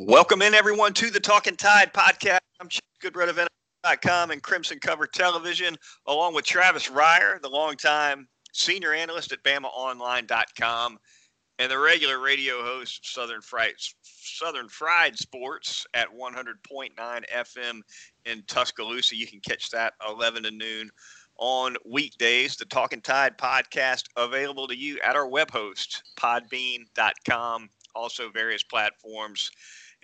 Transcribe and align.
Welcome 0.00 0.42
in, 0.42 0.54
everyone, 0.54 0.92
to 0.94 1.08
the 1.08 1.20
Talking 1.20 1.54
Tide 1.54 1.92
podcast. 1.92 2.40
I'm 2.60 2.68
Chip 2.68 2.82
Goodbread 3.00 3.28
of 3.28 3.36
NFL.com 3.36 4.32
and 4.32 4.42
Crimson 4.42 4.80
Cover 4.80 5.06
Television, 5.06 5.76
along 6.08 6.34
with 6.34 6.44
Travis 6.44 6.88
Reier, 6.88 7.40
the 7.40 7.48
longtime 7.48 8.26
senior 8.52 8.92
analyst 8.92 9.30
at 9.30 9.44
BamaOnline.com, 9.44 10.98
and 11.60 11.70
the 11.70 11.78
regular 11.78 12.18
radio 12.18 12.64
host 12.64 12.98
of 12.98 13.06
Southern 13.06 13.40
Fried, 13.40 13.74
Southern 14.02 14.68
Fried 14.68 15.16
Sports 15.16 15.86
at 15.94 16.08
100.9 16.08 16.90
FM 16.98 17.80
in 18.24 18.42
Tuscaloosa. 18.48 19.14
You 19.14 19.28
can 19.28 19.38
catch 19.46 19.70
that 19.70 19.92
11 20.08 20.42
to 20.42 20.50
noon 20.50 20.90
on 21.38 21.76
weekdays. 21.86 22.56
The 22.56 22.64
Talking 22.64 23.00
Tide 23.00 23.38
podcast 23.38 24.06
available 24.16 24.66
to 24.66 24.76
you 24.76 24.98
at 25.04 25.14
our 25.14 25.28
web 25.28 25.52
host, 25.52 26.02
podbean.com, 26.18 27.68
also 27.94 28.28
various 28.30 28.64
platforms 28.64 29.52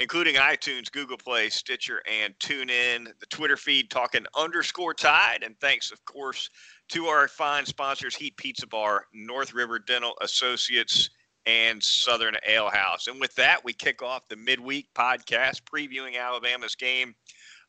including 0.00 0.36
iTunes, 0.36 0.90
Google 0.90 1.18
Play, 1.18 1.50
Stitcher, 1.50 2.02
and 2.10 2.36
TuneIn. 2.38 3.06
The 3.20 3.27
Twitter 3.27 3.56
feed 3.56 3.91
talking 3.91 4.24
underscore 4.36 4.95
tide. 4.95 5.42
And 5.45 5.54
thanks, 5.60 5.92
of 5.92 6.02
course, 6.06 6.48
to 6.88 7.06
our 7.06 7.28
fine 7.28 7.66
sponsors, 7.66 8.16
Heat 8.16 8.36
Pizza 8.38 8.66
Bar, 8.66 9.05
North 9.12 9.52
River 9.52 9.78
Dental 9.78 10.14
Associates, 10.22 11.10
and 11.46 11.82
Southern 11.82 12.34
Ale 12.48 12.70
House. 12.70 13.06
And 13.08 13.20
with 13.20 13.34
that, 13.34 13.62
we 13.62 13.74
kick 13.74 14.02
off 14.02 14.28
the 14.28 14.36
midweek 14.36 14.88
podcast 14.94 15.62
previewing 15.62 16.19
Alabama's 16.19 16.74
game 16.74 17.14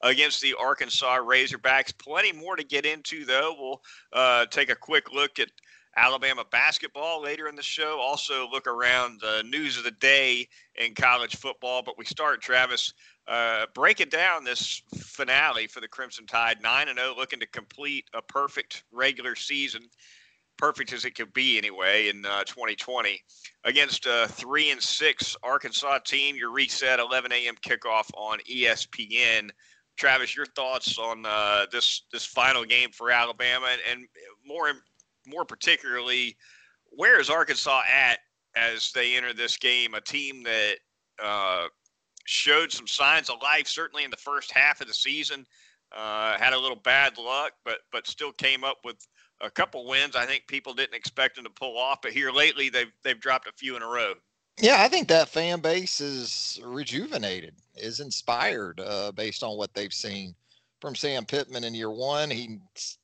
against 0.02 0.42
the 0.42 0.56
Arkansas 0.60 1.18
Razorbacks. 1.18 1.98
Plenty 1.98 2.32
more 2.32 2.56
to 2.56 2.64
get 2.64 2.86
into, 2.86 3.26
though. 3.26 3.56
We'll 3.58 3.82
uh, 4.14 4.46
take 4.48 4.70
a 4.70 4.76
quick 4.76 5.12
look 5.14 5.38
at 5.40 5.50
Alabama 5.96 6.46
basketball 6.52 7.22
later 7.22 7.48
in 7.48 7.56
the 7.56 7.64
show. 7.64 8.00
Also, 8.00 8.48
look 8.50 8.68
around 8.68 9.20
the 9.20 9.44
news 9.44 9.78
of 9.78 9.84
the 9.84 9.92
day 9.92 10.48
in 10.76 10.96
college 10.96 11.36
football. 11.36 11.82
But 11.84 11.98
we 11.98 12.06
start, 12.06 12.42
Travis, 12.42 12.94
uh, 13.28 13.66
breaking 13.74 14.10
down 14.10 14.44
this 14.44 14.82
finale 14.98 15.68
for 15.68 15.82
the 15.82 15.88
Crimson 15.88 16.26
Tide, 16.26 16.62
nine 16.62 16.88
and 16.88 16.98
zero, 16.98 17.14
oh, 17.16 17.20
looking 17.20 17.40
to 17.42 17.48
complete 17.48 18.06
a 18.14 18.22
perfect 18.22 18.84
regular 18.92 19.36
season, 19.36 19.84
perfect 20.58 20.94
as 20.94 21.04
it 21.04 21.16
could 21.16 21.34
be 21.34 21.58
anyway 21.58 22.08
in 22.08 22.26
uh, 22.26 22.44
2020 22.46 23.22
against 23.66 24.06
a 24.06 24.28
three 24.30 24.72
and 24.72 24.82
six 24.82 25.36
Arkansas 25.44 26.00
team. 26.00 26.36
Your 26.38 26.52
reset 26.52 27.00
11 27.00 27.34
a.m. 27.34 27.56
kickoff 27.66 28.10
on 28.16 28.40
ESPN. 28.50 29.50
Travis, 29.98 30.36
your 30.36 30.46
thoughts 30.46 30.98
on 30.98 31.26
uh, 31.26 31.66
this 31.72 32.04
this 32.14 32.26
final 32.26 32.64
game 32.64 32.92
for 32.92 33.12
Alabama, 33.12 33.68
and, 33.72 33.82
and 33.92 34.08
more 34.46 34.72
more 35.26 35.46
particularly, 35.46 36.36
where 36.90 37.20
is 37.20 37.30
Arkansas 37.30 37.82
at 37.92 38.20
as 38.56 38.92
they 38.94 39.16
enter 39.16 39.34
this 39.34 39.58
game? 39.58 39.94
A 39.94 40.02
team 40.02 40.44
that 40.44 40.76
uh, 41.22 41.68
showed 42.26 42.72
some 42.72 42.88
signs 42.88 43.30
of 43.30 43.42
life, 43.42 43.68
certainly 43.68 44.04
in 44.04 44.12
the 44.12 44.18
first 44.18 44.52
half 44.52 44.82
of 44.82 44.88
the 44.88 44.94
season. 44.94 45.46
Uh, 45.96 46.38
had 46.38 46.54
a 46.54 46.60
little 46.60 46.78
bad 46.78 47.18
luck, 47.18 47.52
but 47.66 47.80
but 47.92 48.08
still 48.08 48.32
came 48.32 48.64
up 48.64 48.78
with 48.86 48.96
a 49.42 49.50
couple 49.50 49.86
wins. 49.86 50.16
I 50.16 50.26
think 50.26 50.48
people 50.48 50.74
didn't 50.74 50.96
expect 50.96 51.36
them 51.36 51.44
to 51.44 51.50
pull 51.50 51.78
off, 51.78 52.00
but 52.02 52.14
here 52.14 52.32
lately 52.32 52.70
they've 52.70 52.92
they've 53.04 53.20
dropped 53.20 53.48
a 53.48 53.52
few 53.52 53.76
in 53.76 53.82
a 53.82 53.88
row. 53.88 54.14
Yeah, 54.62 54.78
I 54.80 54.88
think 54.88 55.08
that 55.08 55.30
fan 55.30 55.60
base 55.60 56.00
is 56.02 56.60
rejuvenated, 56.64 57.56
is 57.76 58.00
inspired 58.00 58.80
uh, 58.80 59.12
based 59.12 59.44
on 59.44 59.58
what 59.58 59.74
they've 59.74 59.94
seen 59.94 60.36
from 60.82 60.96
Sam 60.96 61.26
Pittman 61.26 61.64
in 61.64 61.76
year 61.76 61.92
one. 61.92 62.30
He 62.30 62.60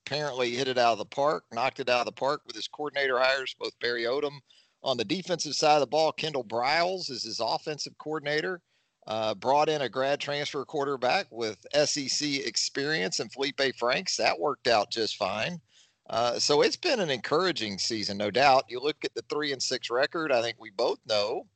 apparently 0.06 0.52
hit 0.52 0.68
it 0.68 0.80
out 0.80 0.94
of 0.94 0.98
the 0.98 1.06
park, 1.06 1.46
knocked 1.54 1.80
it 1.80 1.90
out 1.90 2.02
of 2.02 2.06
the 2.08 2.12
park 2.12 2.42
with 2.46 2.56
his 2.56 2.68
coordinator 2.68 3.20
hires, 3.20 3.56
both 3.58 3.80
Barry 3.80 4.04
Odom 4.04 4.40
on 4.84 4.98
the 4.98 5.06
defensive 5.06 5.54
side 5.54 5.76
of 5.76 5.82
the 5.82 5.88
ball. 5.88 6.12
Kendall 6.12 6.44
Briles 6.44 7.10
is 7.12 7.24
his 7.24 7.40
offensive 7.40 7.98
coordinator. 8.00 8.62
Uh, 9.06 9.34
brought 9.34 9.70
in 9.70 9.84
a 9.84 9.90
grad 9.90 10.20
transfer 10.20 10.66
quarterback 10.66 11.28
with 11.32 11.66
SEC 11.86 12.46
experience 12.46 13.22
and 13.22 13.32
Feleipe 13.32 13.74
Franks. 13.78 14.18
That 14.18 14.38
worked 14.38 14.68
out 14.68 14.92
just 14.92 15.16
fine. 15.16 15.62
Uh, 16.10 16.40
so 16.40 16.62
it's 16.62 16.76
been 16.76 17.00
an 17.00 17.10
encouraging 17.10 17.78
season, 17.78 18.18
no 18.18 18.30
doubt. 18.32 18.66
You 18.68 18.82
look 18.82 18.98
at 19.06 19.14
the 19.14 19.24
three 19.30 19.54
and 19.54 19.64
six 19.64 19.90
record. 19.90 20.34
I 20.34 20.42
think 20.42 20.58
we 20.60 20.72
both 20.72 21.00
know 21.08 21.48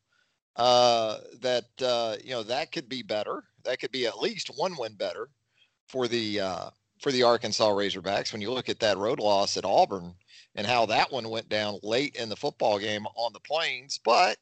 uh, 0.56 1.18
that 1.42 1.66
uh, 1.82 2.16
you 2.24 2.32
know 2.32 2.44
that 2.44 2.72
could 2.72 2.88
be 2.88 3.02
better. 3.02 3.44
That 3.66 3.80
could 3.82 3.92
be 3.92 4.08
at 4.08 4.20
least 4.20 4.52
one 4.56 4.76
win 4.78 4.94
better 4.96 5.30
for 5.92 6.08
the 6.08 6.40
uh, 6.40 6.70
for 7.02 7.12
the 7.12 7.24
Arkansas 7.24 7.70
Razorbacks. 7.70 8.32
When 8.32 8.42
you 8.42 8.52
look 8.52 8.70
at 8.70 8.80
that 8.80 8.98
road 8.98 9.20
loss 9.20 9.58
at 9.58 9.66
Auburn 9.66 10.14
and 10.56 10.66
how 10.66 10.86
that 10.86 11.12
one 11.12 11.30
went 11.30 11.50
down 11.50 11.80
late 11.84 12.16
in 12.16 12.30
the 12.30 12.36
football 12.36 12.80
game 12.80 13.06
on 13.16 13.34
the 13.34 13.40
Plains, 13.42 14.00
but 14.04 14.38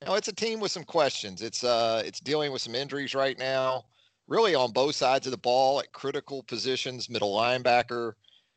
you 0.00 0.08
know 0.08 0.14
it's 0.14 0.28
a 0.28 0.32
team 0.32 0.58
with 0.58 0.72
some 0.72 0.84
questions. 0.84 1.40
It's 1.40 1.62
uh 1.62 2.02
it's 2.04 2.20
dealing 2.20 2.50
with 2.50 2.62
some 2.62 2.74
injuries 2.74 3.14
right 3.14 3.38
now, 3.38 3.84
really 4.26 4.54
on 4.56 4.72
both 4.72 4.96
sides 4.96 5.26
of 5.26 5.30
the 5.30 5.38
ball 5.38 5.80
at 5.80 5.92
critical 5.92 6.42
positions, 6.42 7.08
middle 7.08 7.36
linebacker, 7.36 8.14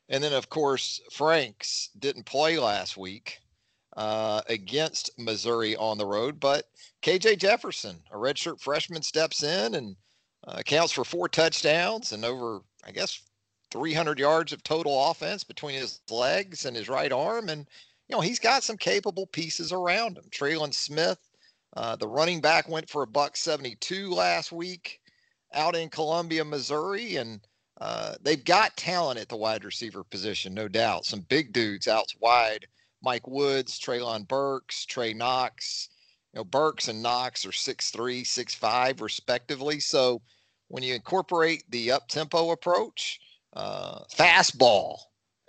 and 0.09 0.23
then 0.23 0.33
of 0.33 0.49
course 0.49 0.99
Franks 1.11 1.89
didn't 1.99 2.25
play 2.25 2.57
last 2.57 2.97
week. 2.97 3.37
Uh, 3.97 4.41
against 4.47 5.09
Missouri 5.19 5.75
on 5.75 5.97
the 5.97 6.05
road, 6.05 6.39
but 6.39 6.69
KJ 7.01 7.37
Jefferson, 7.37 8.01
a 8.13 8.15
redshirt 8.15 8.61
freshman, 8.61 9.01
steps 9.01 9.43
in 9.43 9.75
and 9.75 9.97
uh, 10.47 10.55
accounts 10.57 10.91
for 10.93 11.03
four 11.03 11.29
touchdowns 11.29 12.11
and 12.11 12.25
over, 12.25 12.61
I 12.85 12.91
guess, 12.91 13.21
300 13.71 14.19
yards 14.19 14.51
of 14.53 14.63
total 14.63 15.09
offense 15.09 15.43
between 15.43 15.75
his 15.75 16.01
legs 16.09 16.65
and 16.65 16.75
his 16.75 16.89
right 16.89 17.11
arm. 17.11 17.49
And, 17.49 17.67
you 18.07 18.15
know, 18.15 18.21
he's 18.21 18.39
got 18.39 18.63
some 18.63 18.77
capable 18.77 19.27
pieces 19.27 19.71
around 19.71 20.17
him. 20.17 20.25
Trelon 20.29 20.73
Smith, 20.73 21.19
uh, 21.77 21.95
the 21.95 22.07
running 22.07 22.41
back, 22.41 22.67
went 22.67 22.89
for 22.89 23.03
a 23.03 23.07
buck 23.07 23.37
72 23.37 24.09
last 24.09 24.51
week 24.51 24.99
out 25.53 25.75
in 25.75 25.89
Columbia, 25.89 26.43
Missouri. 26.43 27.15
And 27.15 27.39
uh, 27.79 28.15
they've 28.21 28.43
got 28.43 28.75
talent 28.77 29.19
at 29.19 29.29
the 29.29 29.37
wide 29.37 29.63
receiver 29.63 30.03
position, 30.03 30.53
no 30.53 30.67
doubt. 30.67 31.05
Some 31.05 31.21
big 31.21 31.53
dudes 31.53 31.87
out 31.87 32.13
wide. 32.19 32.67
Mike 33.03 33.27
Woods, 33.27 33.79
Treylon 33.79 34.27
Burks, 34.27 34.85
Trey 34.85 35.13
Knox, 35.13 35.89
you 36.33 36.39
know, 36.39 36.43
Burks 36.43 36.87
and 36.87 37.01
Knox 37.01 37.45
are 37.45 37.51
six 37.51 37.91
three, 37.91 38.23
six 38.23 38.53
five, 38.55 39.01
respectively. 39.01 39.79
So 39.79 40.21
when 40.69 40.83
you 40.83 40.95
incorporate 40.95 41.63
the 41.69 41.91
up 41.91 42.07
tempo 42.07 42.51
approach, 42.51 43.19
uh, 43.53 43.99
fastball, 44.13 44.97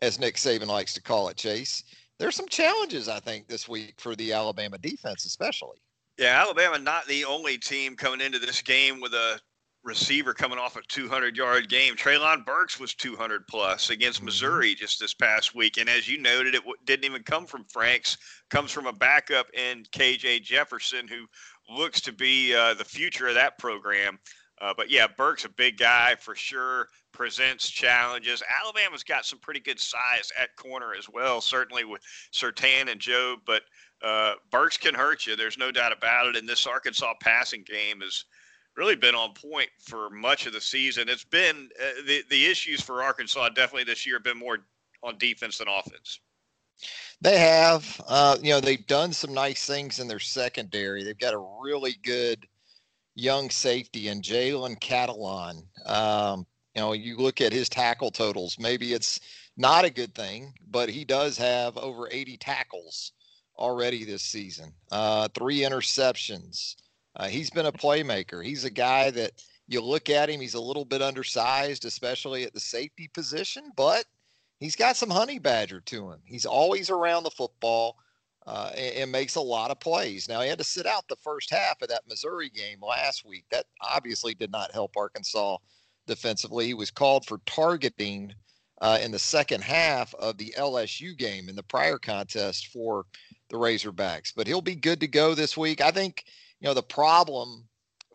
as 0.00 0.18
Nick 0.18 0.34
Saban 0.36 0.66
likes 0.66 0.94
to 0.94 1.02
call 1.02 1.28
it, 1.28 1.36
Chase, 1.36 1.84
there's 2.18 2.34
some 2.34 2.48
challenges, 2.48 3.08
I 3.08 3.20
think, 3.20 3.46
this 3.46 3.68
week 3.68 3.94
for 3.98 4.16
the 4.16 4.32
Alabama 4.32 4.78
defense, 4.78 5.24
especially. 5.24 5.78
Yeah, 6.18 6.40
Alabama 6.40 6.78
not 6.78 7.06
the 7.06 7.24
only 7.24 7.58
team 7.58 7.96
coming 7.96 8.20
into 8.20 8.38
this 8.38 8.60
game 8.60 9.00
with 9.00 9.14
a 9.14 9.40
receiver 9.84 10.32
coming 10.32 10.58
off 10.58 10.76
a 10.76 10.82
200 10.88 11.36
yard 11.36 11.68
game. 11.68 11.94
Treylon 11.94 12.44
Burks 12.44 12.78
was 12.78 12.94
200 12.94 13.46
plus 13.48 13.90
against 13.90 14.18
mm-hmm. 14.18 14.26
Missouri 14.26 14.74
just 14.74 15.00
this 15.00 15.14
past 15.14 15.54
week. 15.54 15.76
And 15.76 15.88
as 15.88 16.08
you 16.08 16.18
noted, 16.18 16.54
it 16.54 16.58
w- 16.58 16.76
didn't 16.84 17.04
even 17.04 17.22
come 17.22 17.46
from 17.46 17.64
Franks, 17.64 18.16
comes 18.50 18.70
from 18.70 18.86
a 18.86 18.92
backup 18.92 19.46
in 19.54 19.84
KJ 19.92 20.42
Jefferson, 20.42 21.08
who 21.08 21.26
looks 21.68 22.00
to 22.02 22.12
be 22.12 22.54
uh, 22.54 22.74
the 22.74 22.84
future 22.84 23.28
of 23.28 23.34
that 23.34 23.58
program. 23.58 24.18
Uh, 24.60 24.72
but 24.76 24.88
yeah, 24.90 25.08
Burks 25.16 25.44
a 25.44 25.48
big 25.48 25.76
guy 25.76 26.14
for 26.20 26.36
sure. 26.36 26.86
Presents 27.12 27.68
challenges. 27.68 28.42
Alabama's 28.62 29.02
got 29.02 29.26
some 29.26 29.40
pretty 29.40 29.60
good 29.60 29.80
size 29.80 30.30
at 30.40 30.54
corner 30.56 30.94
as 30.96 31.08
well, 31.08 31.40
certainly 31.40 31.84
with 31.84 32.00
Surtain 32.32 32.90
and 32.90 33.00
Jobe. 33.00 33.38
But 33.44 33.62
uh, 34.02 34.34
Burks 34.52 34.76
can 34.76 34.94
hurt 34.94 35.26
you. 35.26 35.34
There's 35.34 35.58
no 35.58 35.72
doubt 35.72 35.92
about 35.92 36.26
it. 36.26 36.36
And 36.36 36.48
this 36.48 36.66
Arkansas 36.66 37.14
passing 37.20 37.64
game 37.64 38.02
is 38.02 38.24
really 38.76 38.96
been 38.96 39.14
on 39.14 39.34
point 39.34 39.68
for 39.80 40.10
much 40.10 40.46
of 40.46 40.52
the 40.52 40.60
season. 40.60 41.08
It's 41.08 41.24
been 41.24 41.68
uh, 41.80 42.02
the 42.06 42.22
the 42.30 42.46
issues 42.46 42.80
for 42.80 43.02
Arkansas 43.02 43.50
definitely 43.50 43.84
this 43.84 44.06
year 44.06 44.16
have 44.16 44.24
been 44.24 44.38
more 44.38 44.58
on 45.02 45.18
defense 45.18 45.58
than 45.58 45.68
offense. 45.68 46.20
They 47.20 47.38
have, 47.38 48.00
uh, 48.08 48.38
you 48.42 48.50
know, 48.50 48.60
they've 48.60 48.86
done 48.86 49.12
some 49.12 49.32
nice 49.32 49.64
things 49.66 50.00
in 50.00 50.08
their 50.08 50.18
secondary. 50.18 51.04
They've 51.04 51.18
got 51.18 51.34
a 51.34 51.46
really 51.62 51.94
good 52.02 52.46
young 53.14 53.50
safety 53.50 54.08
in 54.08 54.22
Jalen 54.22 54.80
Catalon. 54.80 55.62
Um, 55.88 56.46
you 56.74 56.80
know, 56.80 56.92
you 56.92 57.16
look 57.16 57.40
at 57.40 57.52
his 57.52 57.68
tackle 57.68 58.10
totals. 58.10 58.58
Maybe 58.58 58.92
it's 58.92 59.20
not 59.56 59.84
a 59.84 59.90
good 59.90 60.14
thing, 60.14 60.54
but 60.70 60.88
he 60.88 61.04
does 61.04 61.36
have 61.38 61.76
over 61.76 62.08
80 62.10 62.38
tackles 62.38 63.12
already 63.58 64.04
this 64.04 64.22
season. 64.22 64.72
Uh, 64.90 65.28
three 65.34 65.60
interceptions. 65.60 66.74
Uh, 67.16 67.28
he's 67.28 67.50
been 67.50 67.66
a 67.66 67.72
playmaker. 67.72 68.44
He's 68.44 68.64
a 68.64 68.70
guy 68.70 69.10
that 69.10 69.32
you 69.68 69.80
look 69.80 70.10
at 70.10 70.28
him, 70.28 70.40
he's 70.40 70.54
a 70.54 70.60
little 70.60 70.84
bit 70.84 71.02
undersized, 71.02 71.84
especially 71.84 72.44
at 72.44 72.52
the 72.52 72.60
safety 72.60 73.08
position, 73.12 73.70
but 73.76 74.04
he's 74.58 74.76
got 74.76 74.96
some 74.96 75.10
honey 75.10 75.38
badger 75.38 75.80
to 75.80 76.10
him. 76.10 76.20
He's 76.24 76.46
always 76.46 76.90
around 76.90 77.24
the 77.24 77.30
football 77.30 77.96
uh, 78.46 78.70
and, 78.76 78.96
and, 78.96 79.12
makes 79.12 79.36
a 79.36 79.40
lot 79.40 79.70
of 79.70 79.78
plays. 79.78 80.28
Now, 80.28 80.40
he 80.40 80.48
had 80.48 80.58
to 80.58 80.64
sit 80.64 80.86
out 80.86 81.06
the 81.08 81.16
first 81.22 81.50
half 81.50 81.80
of 81.80 81.88
that 81.88 82.08
Missouri 82.08 82.50
game 82.50 82.78
last 82.82 83.24
week. 83.24 83.44
That 83.50 83.66
obviously 83.80 84.34
did 84.34 84.50
not 84.50 84.72
help 84.72 84.96
Arkansas 84.96 85.58
defensively. 86.06 86.66
He 86.66 86.74
was 86.74 86.90
called 86.90 87.24
for 87.24 87.38
targeting 87.46 88.34
uh, 88.80 88.98
in 89.00 89.12
the 89.12 89.18
second 89.18 89.62
half 89.62 90.12
of 90.16 90.38
the 90.38 90.52
LSU 90.58 91.16
game 91.16 91.48
in 91.48 91.54
the 91.54 91.62
prior 91.62 91.98
contest 91.98 92.66
for 92.68 93.06
the 93.48 93.56
Razorbacks, 93.56 94.32
but 94.34 94.48
he'll 94.48 94.60
be 94.60 94.74
good 94.74 94.98
to 95.00 95.06
go 95.06 95.34
this 95.34 95.56
week. 95.56 95.80
I 95.80 95.92
think 95.92 96.24
you 96.62 96.68
know, 96.68 96.74
the 96.74 96.82
problem 96.82 97.64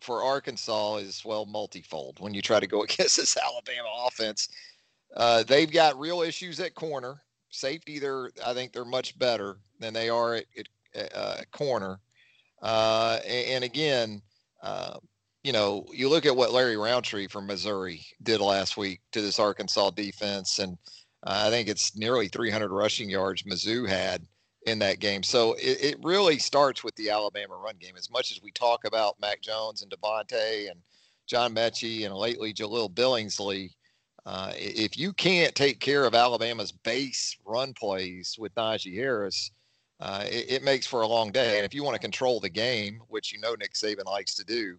for 0.00 0.22
Arkansas 0.22 0.96
is 0.96 1.22
well 1.24 1.44
multifold 1.44 2.18
when 2.18 2.32
you 2.32 2.40
try 2.40 2.58
to 2.58 2.66
go 2.66 2.82
against 2.84 3.18
this 3.18 3.36
Alabama 3.36 3.88
offense. 4.06 4.48
Uh, 5.14 5.42
they've 5.42 5.70
got 5.70 5.98
real 5.98 6.22
issues 6.22 6.58
at 6.58 6.74
corner. 6.74 7.22
Safety, 7.50 7.98
they're 7.98 8.30
I 8.44 8.54
think 8.54 8.72
they're 8.72 8.84
much 8.84 9.18
better 9.18 9.58
than 9.78 9.94
they 9.94 10.08
are 10.08 10.36
at, 10.36 10.44
at 10.94 11.16
uh, 11.16 11.36
corner. 11.52 12.00
Uh, 12.60 13.20
and, 13.26 13.48
and, 13.48 13.64
again, 13.64 14.20
uh, 14.62 14.98
you 15.44 15.52
know, 15.52 15.86
you 15.92 16.08
look 16.08 16.26
at 16.26 16.34
what 16.34 16.52
Larry 16.52 16.76
Rountree 16.76 17.28
from 17.28 17.46
Missouri 17.46 18.04
did 18.22 18.40
last 18.40 18.76
week 18.76 19.00
to 19.12 19.22
this 19.22 19.38
Arkansas 19.38 19.90
defense, 19.90 20.58
and 20.58 20.76
uh, 21.22 21.44
I 21.46 21.50
think 21.50 21.68
it's 21.68 21.96
nearly 21.96 22.28
300 22.28 22.70
rushing 22.72 23.08
yards 23.08 23.44
Mizzou 23.44 23.88
had 23.88 24.26
in 24.68 24.78
that 24.80 25.00
game. 25.00 25.22
So 25.22 25.54
it, 25.54 25.82
it, 25.82 25.96
really 26.02 26.38
starts 26.38 26.84
with 26.84 26.94
the 26.96 27.10
Alabama 27.10 27.56
run 27.56 27.76
game. 27.80 27.96
As 27.96 28.10
much 28.10 28.30
as 28.30 28.42
we 28.42 28.50
talk 28.50 28.84
about 28.84 29.20
Mac 29.20 29.40
Jones 29.40 29.82
and 29.82 29.90
DeVonta 29.90 30.70
and 30.70 30.80
John 31.26 31.54
Metchie 31.54 32.06
and 32.06 32.14
lately 32.14 32.52
Jahleel 32.52 32.92
Billingsley, 32.92 33.70
uh, 34.26 34.52
if 34.54 34.98
you 34.98 35.12
can't 35.12 35.54
take 35.54 35.80
care 35.80 36.04
of 36.04 36.14
Alabama's 36.14 36.72
base 36.72 37.36
run 37.44 37.72
plays 37.72 38.36
with 38.38 38.54
Najee 38.54 38.94
Harris, 38.94 39.50
uh, 40.00 40.24
it, 40.26 40.52
it, 40.52 40.62
makes 40.62 40.86
for 40.86 41.02
a 41.02 41.06
long 41.06 41.32
day. 41.32 41.56
And 41.56 41.64
if 41.64 41.74
you 41.74 41.82
want 41.82 41.94
to 41.94 42.00
control 42.00 42.38
the 42.38 42.48
game, 42.48 43.00
which 43.08 43.32
you 43.32 43.40
know 43.40 43.54
Nick 43.54 43.74
Saban 43.74 44.04
likes 44.04 44.34
to 44.36 44.44
do, 44.44 44.78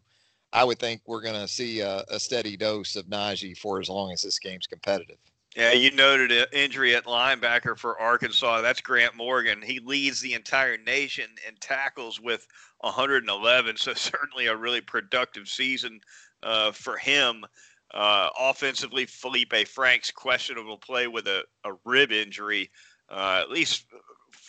I 0.53 0.63
would 0.63 0.79
think 0.79 1.01
we're 1.05 1.21
going 1.21 1.39
to 1.39 1.47
see 1.47 1.81
a, 1.81 2.03
a 2.09 2.19
steady 2.19 2.55
dose 2.55 2.95
of 2.95 3.05
Najee 3.07 3.57
for 3.57 3.79
as 3.79 3.89
long 3.89 4.11
as 4.11 4.21
this 4.21 4.39
game's 4.39 4.67
competitive. 4.67 5.17
Yeah, 5.55 5.73
you 5.73 5.89
noted 5.91 6.31
an 6.31 6.45
injury 6.53 6.95
at 6.95 7.05
linebacker 7.05 7.77
for 7.77 7.99
Arkansas. 7.99 8.61
That's 8.61 8.81
Grant 8.81 9.15
Morgan. 9.15 9.61
He 9.63 9.79
leads 9.79 10.21
the 10.21 10.35
entire 10.35 10.77
nation 10.77 11.25
in 11.47 11.55
tackles 11.55 12.19
with 12.19 12.45
111. 12.81 13.77
So 13.77 13.93
certainly 13.95 14.45
a 14.45 14.55
really 14.55 14.81
productive 14.81 15.47
season 15.47 15.99
uh, 16.43 16.71
for 16.71 16.97
him. 16.97 17.45
Uh, 17.91 18.29
offensively, 18.39 19.07
Feleipe 19.07 19.67
Franks 19.67 20.11
questionable 20.11 20.77
play 20.77 21.07
with 21.07 21.27
a, 21.27 21.43
a 21.65 21.71
rib 21.83 22.11
injury. 22.11 22.69
Uh, 23.09 23.39
at 23.41 23.49
least 23.49 23.85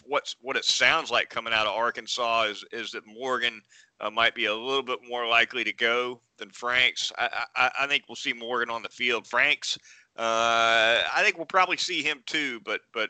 what's 0.07 0.37
what 0.41 0.57
it 0.57 0.65
sounds 0.65 1.11
like 1.11 1.31
coming 1.31 1.53
out 1.53 1.67
of 1.67 1.75
Arkansas 1.75 2.45
is 2.45 2.65
is 2.73 2.91
that 2.91 3.07
Morgan 3.07 3.63
uh, 4.01 4.11
might 4.11 4.35
be 4.35 4.47
a 4.47 4.55
little 4.55 4.83
bit 4.83 4.99
more 5.09 5.27
likely 5.27 5.65
to 5.65 5.73
go 5.73 6.21
than 6.39 6.51
Franks. 6.51 7.13
I, 7.19 7.45
I, 7.57 7.71
I 7.81 7.87
think 7.87 8.05
we'll 8.09 8.17
see 8.17 8.33
Morgan 8.33 8.71
on 8.71 8.83
the 8.83 8.89
field. 8.89 9.27
Franks 9.27 9.79
uh, 10.21 11.03
I 11.15 11.23
think 11.23 11.39
we'll 11.39 11.47
probably 11.47 11.79
see 11.79 12.03
him 12.03 12.23
too, 12.27 12.61
but 12.63 12.83
but 12.93 13.09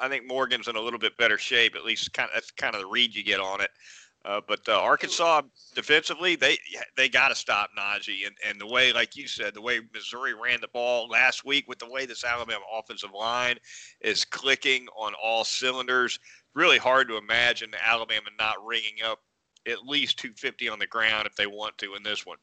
I 0.00 0.08
think 0.08 0.24
Morgan's 0.24 0.68
in 0.68 0.76
a 0.76 0.80
little 0.80 1.00
bit 1.00 1.16
better 1.16 1.36
shape. 1.36 1.74
At 1.74 1.84
least 1.84 2.12
kind 2.12 2.30
of 2.30 2.34
that's 2.34 2.52
kind 2.52 2.76
of 2.76 2.80
the 2.80 2.86
read 2.86 3.12
you 3.12 3.24
get 3.24 3.40
on 3.40 3.60
it. 3.60 3.70
Uh, 4.24 4.40
but 4.46 4.60
uh, 4.68 4.80
Arkansas 4.80 5.42
defensively, 5.74 6.36
they 6.36 6.56
they 6.96 7.08
got 7.08 7.30
to 7.30 7.34
stop 7.34 7.70
Najee, 7.76 8.24
and 8.24 8.36
and 8.48 8.60
the 8.60 8.68
way, 8.68 8.92
like 8.92 9.16
you 9.16 9.26
said, 9.26 9.52
the 9.52 9.60
way 9.60 9.80
Missouri 9.92 10.32
ran 10.32 10.60
the 10.60 10.68
ball 10.68 11.08
last 11.08 11.44
week, 11.44 11.66
with 11.66 11.80
the 11.80 11.90
way 11.90 12.06
this 12.06 12.22
Alabama 12.22 12.64
offensive 12.72 13.10
line 13.12 13.56
is 14.00 14.24
clicking 14.24 14.86
on 14.96 15.12
all 15.20 15.42
cylinders, 15.42 16.20
really 16.54 16.78
hard 16.78 17.08
to 17.08 17.16
imagine 17.16 17.72
Alabama 17.84 18.28
not 18.38 18.64
ringing 18.64 19.02
up 19.04 19.18
at 19.66 19.84
least 19.84 20.18
250 20.18 20.68
on 20.68 20.78
the 20.78 20.86
ground 20.86 21.26
if 21.26 21.34
they 21.34 21.48
want 21.48 21.76
to 21.78 21.96
in 21.96 22.04
this 22.04 22.24
one. 22.24 22.38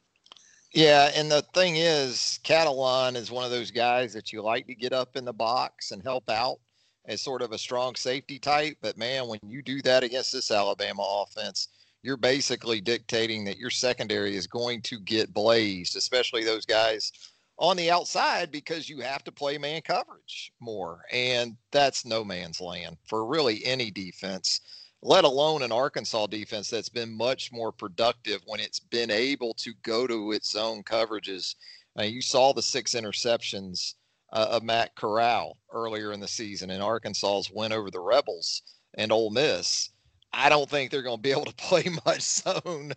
Yeah, 0.74 1.12
and 1.14 1.30
the 1.30 1.42
thing 1.54 1.76
is, 1.76 2.40
Catalon 2.46 3.16
is 3.16 3.30
one 3.30 3.44
of 3.44 3.52
those 3.52 3.72
guys 3.72 4.14
that 4.14 4.32
you 4.32 4.42
like 4.42 4.68
to 4.68 4.76
get 4.76 4.94
up 4.94 5.18
in 5.18 5.26
the 5.26 5.34
box 5.34 5.92
and 5.92 6.02
help 6.02 6.30
out 6.30 6.60
as 7.06 7.22
sort 7.22 7.42
of 7.42 7.52
a 7.52 7.58
strong 7.58 7.96
safety 7.96 8.40
type. 8.40 8.78
But 8.82 8.98
man, 8.98 9.28
when 9.28 9.40
you 9.46 9.62
do 9.62 9.82
that 9.82 10.04
against 10.04 10.32
this 10.32 10.50
Alabama 10.50 11.26
offense, 11.28 11.68
you're 12.04 12.16
basically 12.16 12.80
dictating 12.80 13.44
that 13.46 13.58
your 13.58 13.70
secondary 13.70 14.38
is 14.38 14.48
going 14.48 14.82
to 14.84 15.00
get 15.02 15.34
blazed, 15.34 15.98
especially 15.98 16.46
those 16.46 16.66
guys 16.66 17.12
on 17.58 17.76
the 17.76 17.92
outside 17.92 18.50
because 18.50 18.88
you 18.90 19.02
have 19.02 19.26
to 19.26 19.32
play 19.32 19.58
man 19.58 19.82
coverage 19.82 20.54
more. 20.62 21.02
And 21.12 21.58
that's 21.72 22.06
no 22.06 22.24
man's 22.24 22.62
land 22.62 22.98
for 23.08 23.26
really 23.26 23.64
any 23.66 23.92
defense 23.92 24.62
let 25.02 25.24
alone 25.24 25.64
an 25.64 25.72
Arkansas 25.72 26.28
defense 26.28 26.70
that's 26.70 26.90
been 26.90 27.12
much 27.16 27.52
more 27.52 27.72
productive 27.72 28.42
when 28.46 28.60
it's 28.60 28.80
been 28.80 29.10
able 29.10 29.54
to 29.56 29.74
go 29.84 30.06
to 30.06 30.32
its 30.32 30.56
own 30.56 30.84
coverages. 30.84 31.56
Uh, 31.98 32.04
you 32.04 32.22
saw 32.22 32.54
the 32.54 32.62
six 32.62 32.94
interceptions 32.94 33.96
uh, 34.32 34.48
of 34.52 34.64
Matt 34.64 34.96
Corral 34.96 35.58
earlier 35.74 36.14
in 36.14 36.20
the 36.20 36.28
season 36.28 36.70
in 36.70 36.82
Arkansas's 36.82 37.52
win 37.52 37.72
over 37.72 37.90
the 37.90 38.00
Rebels 38.00 38.62
and 38.98 39.12
Ole 39.12 39.32
Miss. 39.32 39.90
I 40.34 40.50
don't 40.50 40.70
think 40.70 40.92
they're 40.92 41.02
going 41.02 41.18
to 41.18 41.22
be 41.22 41.32
able 41.32 41.46
to 41.46 41.56
play 41.58 41.86
much 42.06 42.22
zone 42.22 42.94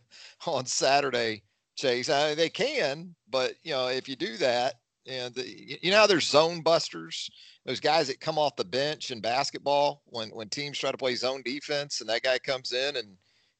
on 0.47 0.67
Saturday, 0.67 1.43
Chase. 1.77 2.09
I 2.09 2.29
mean, 2.29 2.37
they 2.37 2.51
can, 2.51 3.15
but 3.31 3.55
you 3.63 3.73
know 3.73 3.89
if 3.89 4.09
you 4.09 4.17
do 4.17 4.37
that, 4.37 4.75
and 5.07 5.37
you 5.37 5.91
know 5.91 6.07
there's 6.07 6.27
zone 6.27 6.61
busters 6.61 7.31
those 7.67 7.81
guys 7.81 8.07
that 8.09 8.21
come 8.21 8.39
off 8.39 8.57
the 8.57 8.65
bench 8.65 9.11
in 9.11 9.21
basketball 9.21 10.03
when 10.07 10.29
when 10.31 10.49
teams 10.49 10.79
try 10.79 10.91
to 10.91 10.99
play 10.99 11.15
zone 11.15 11.43
defense 11.45 12.01
and 12.01 12.09
that 12.09 12.23
guy 12.23 12.39
comes 12.39 12.73
in 12.73 12.97
and 12.97 13.09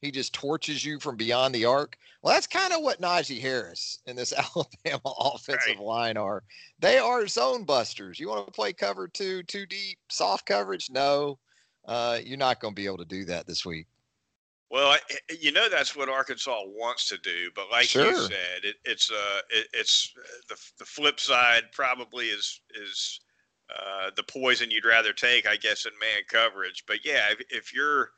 he 0.01 0.11
just 0.11 0.33
torches 0.33 0.85
you 0.85 0.99
from 0.99 1.15
beyond 1.15 1.55
the 1.55 1.65
arc. 1.65 1.97
Well, 2.21 2.33
that's 2.33 2.47
kind 2.47 2.73
of 2.73 2.81
what 2.81 3.01
Najee 3.01 3.41
Harris 3.41 3.99
and 4.05 4.17
this 4.17 4.33
Alabama 4.55 5.13
offensive 5.19 5.77
right. 5.77 5.79
line 5.79 6.17
are. 6.17 6.43
They 6.79 6.99
are 6.99 7.27
zone 7.27 7.63
busters. 7.63 8.19
You 8.19 8.29
want 8.29 8.45
to 8.45 8.51
play 8.51 8.71
cover 8.71 9.07
two, 9.07 9.41
too 9.43 9.65
deep, 9.65 9.97
soft 10.09 10.45
coverage? 10.45 10.89
No, 10.91 11.39
uh, 11.87 12.19
you're 12.23 12.37
not 12.37 12.59
going 12.59 12.75
to 12.75 12.79
be 12.79 12.85
able 12.85 12.97
to 12.97 13.05
do 13.05 13.25
that 13.25 13.47
this 13.47 13.65
week. 13.65 13.87
Well, 14.71 14.97
you 15.39 15.51
know 15.51 15.69
that's 15.69 15.95
what 15.95 16.09
Arkansas 16.09 16.61
wants 16.65 17.07
to 17.09 17.17
do, 17.19 17.51
but 17.55 17.69
like 17.71 17.85
sure. 17.85 18.07
you 18.07 18.15
said, 18.15 18.63
it, 18.63 18.75
it's 18.83 19.11
uh, 19.11 19.39
it, 19.49 19.67
it's 19.73 20.11
uh, 20.17 20.23
the 20.49 20.57
the 20.79 20.85
flip 20.85 21.19
side 21.19 21.63
probably 21.71 22.27
is 22.27 22.61
is 22.81 23.19
uh, 23.69 24.09
the 24.15 24.23
poison 24.23 24.71
you'd 24.71 24.85
rather 24.85 25.13
take, 25.13 25.47
I 25.47 25.55
guess, 25.55 25.85
in 25.85 25.91
man 25.99 26.23
coverage. 26.27 26.83
But 26.87 27.05
yeah, 27.05 27.27
if, 27.31 27.41
if 27.49 27.73
you're 27.73 28.09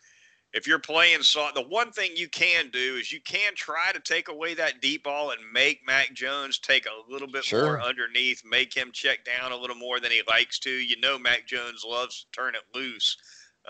if 0.54 0.66
you're 0.66 0.80
playing 0.80 1.22
soft, 1.22 1.56
the 1.56 1.62
one 1.62 1.92
thing 1.92 2.12
you 2.16 2.30
can 2.30 2.70
do 2.70 2.96
is 2.96 3.12
you 3.12 3.20
can 3.22 3.54
try 3.56 3.92
to 3.94 4.00
take 4.00 4.30
away 4.30 4.54
that 4.54 4.82
deep 4.82 5.04
ball 5.04 5.32
and 5.32 5.42
make 5.54 5.82
Mac 5.86 6.14
Jones 6.14 6.60
take 6.60 6.86
a 6.86 7.12
little 7.12 7.28
bit 7.28 7.44
sure. 7.44 7.64
more 7.64 7.82
underneath, 7.82 8.42
make 8.50 8.74
him 8.74 8.92
check 8.94 9.26
down 9.26 9.52
a 9.52 9.58
little 9.58 9.76
more 9.76 10.00
than 10.00 10.12
he 10.12 10.22
likes 10.28 10.60
to. 10.60 10.72
You 10.72 11.00
know, 11.00 11.20
Mac 11.20 11.46
Jones 11.46 11.84
loves 11.86 12.22
to 12.22 12.40
turn 12.40 12.56
it 12.56 12.62
loose. 12.74 13.18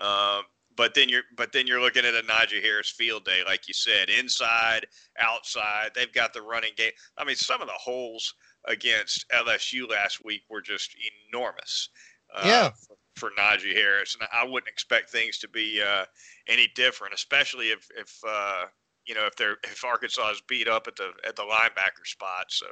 Uh, 0.00 0.42
but 0.78 0.94
then 0.94 1.08
you're 1.08 1.24
but 1.36 1.52
then 1.52 1.66
you're 1.66 1.80
looking 1.80 2.04
at 2.04 2.14
a 2.14 2.22
Najee 2.22 2.62
Harris 2.62 2.88
field 2.88 3.24
day, 3.24 3.40
like 3.44 3.66
you 3.66 3.74
said, 3.74 4.08
inside, 4.08 4.86
outside. 5.18 5.90
They've 5.94 6.12
got 6.12 6.32
the 6.32 6.40
running 6.40 6.70
game. 6.76 6.92
I 7.18 7.24
mean, 7.24 7.34
some 7.34 7.60
of 7.60 7.66
the 7.66 7.74
holes 7.74 8.32
against 8.64 9.28
LSU 9.30 9.90
last 9.90 10.24
week 10.24 10.42
were 10.48 10.62
just 10.62 10.94
enormous. 11.28 11.90
Uh, 12.32 12.42
yeah. 12.46 12.70
For, 12.86 12.96
for 13.16 13.30
Najee 13.36 13.74
Harris, 13.74 14.16
and 14.18 14.28
I 14.32 14.44
wouldn't 14.44 14.68
expect 14.68 15.10
things 15.10 15.38
to 15.38 15.48
be 15.48 15.82
uh, 15.82 16.04
any 16.46 16.68
different, 16.76 17.12
especially 17.12 17.66
if 17.66 17.88
if 17.96 18.16
uh, 18.26 18.66
you 19.04 19.16
know 19.16 19.26
if 19.26 19.34
they're 19.34 19.56
if 19.64 19.84
Arkansas 19.84 20.30
is 20.30 20.42
beat 20.48 20.68
up 20.68 20.86
at 20.86 20.94
the 20.94 21.10
at 21.26 21.34
the 21.36 21.42
linebacker 21.42 22.06
spot. 22.06 22.46
So. 22.48 22.66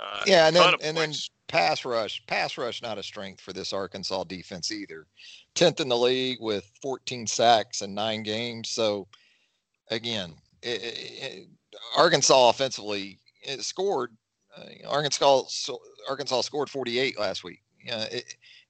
Uh, 0.00 0.24
yeah, 0.26 0.48
and 0.48 0.56
then 0.56 0.74
and 0.82 0.96
then 0.96 1.12
pass 1.46 1.84
rush, 1.84 2.20
pass 2.26 2.58
rush, 2.58 2.82
not 2.82 2.98
a 2.98 3.02
strength 3.02 3.40
for 3.40 3.52
this 3.52 3.72
Arkansas 3.72 4.24
defense 4.24 4.72
either. 4.72 5.06
Tenth 5.54 5.80
in 5.80 5.88
the 5.88 5.96
league 5.96 6.38
with 6.40 6.70
14 6.82 7.26
sacks 7.26 7.82
in 7.82 7.94
nine 7.94 8.22
games. 8.22 8.70
So 8.70 9.06
again, 9.90 10.34
it, 10.62 10.80
it, 10.82 11.48
Arkansas 11.96 12.48
offensively 12.48 13.18
scored 13.60 14.10
uh, 14.56 14.88
Arkansas 14.88 15.42
Arkansas 16.08 16.42
scored 16.42 16.70
48 16.70 17.18
last 17.18 17.44
week. 17.44 17.62
Uh, 17.90 18.06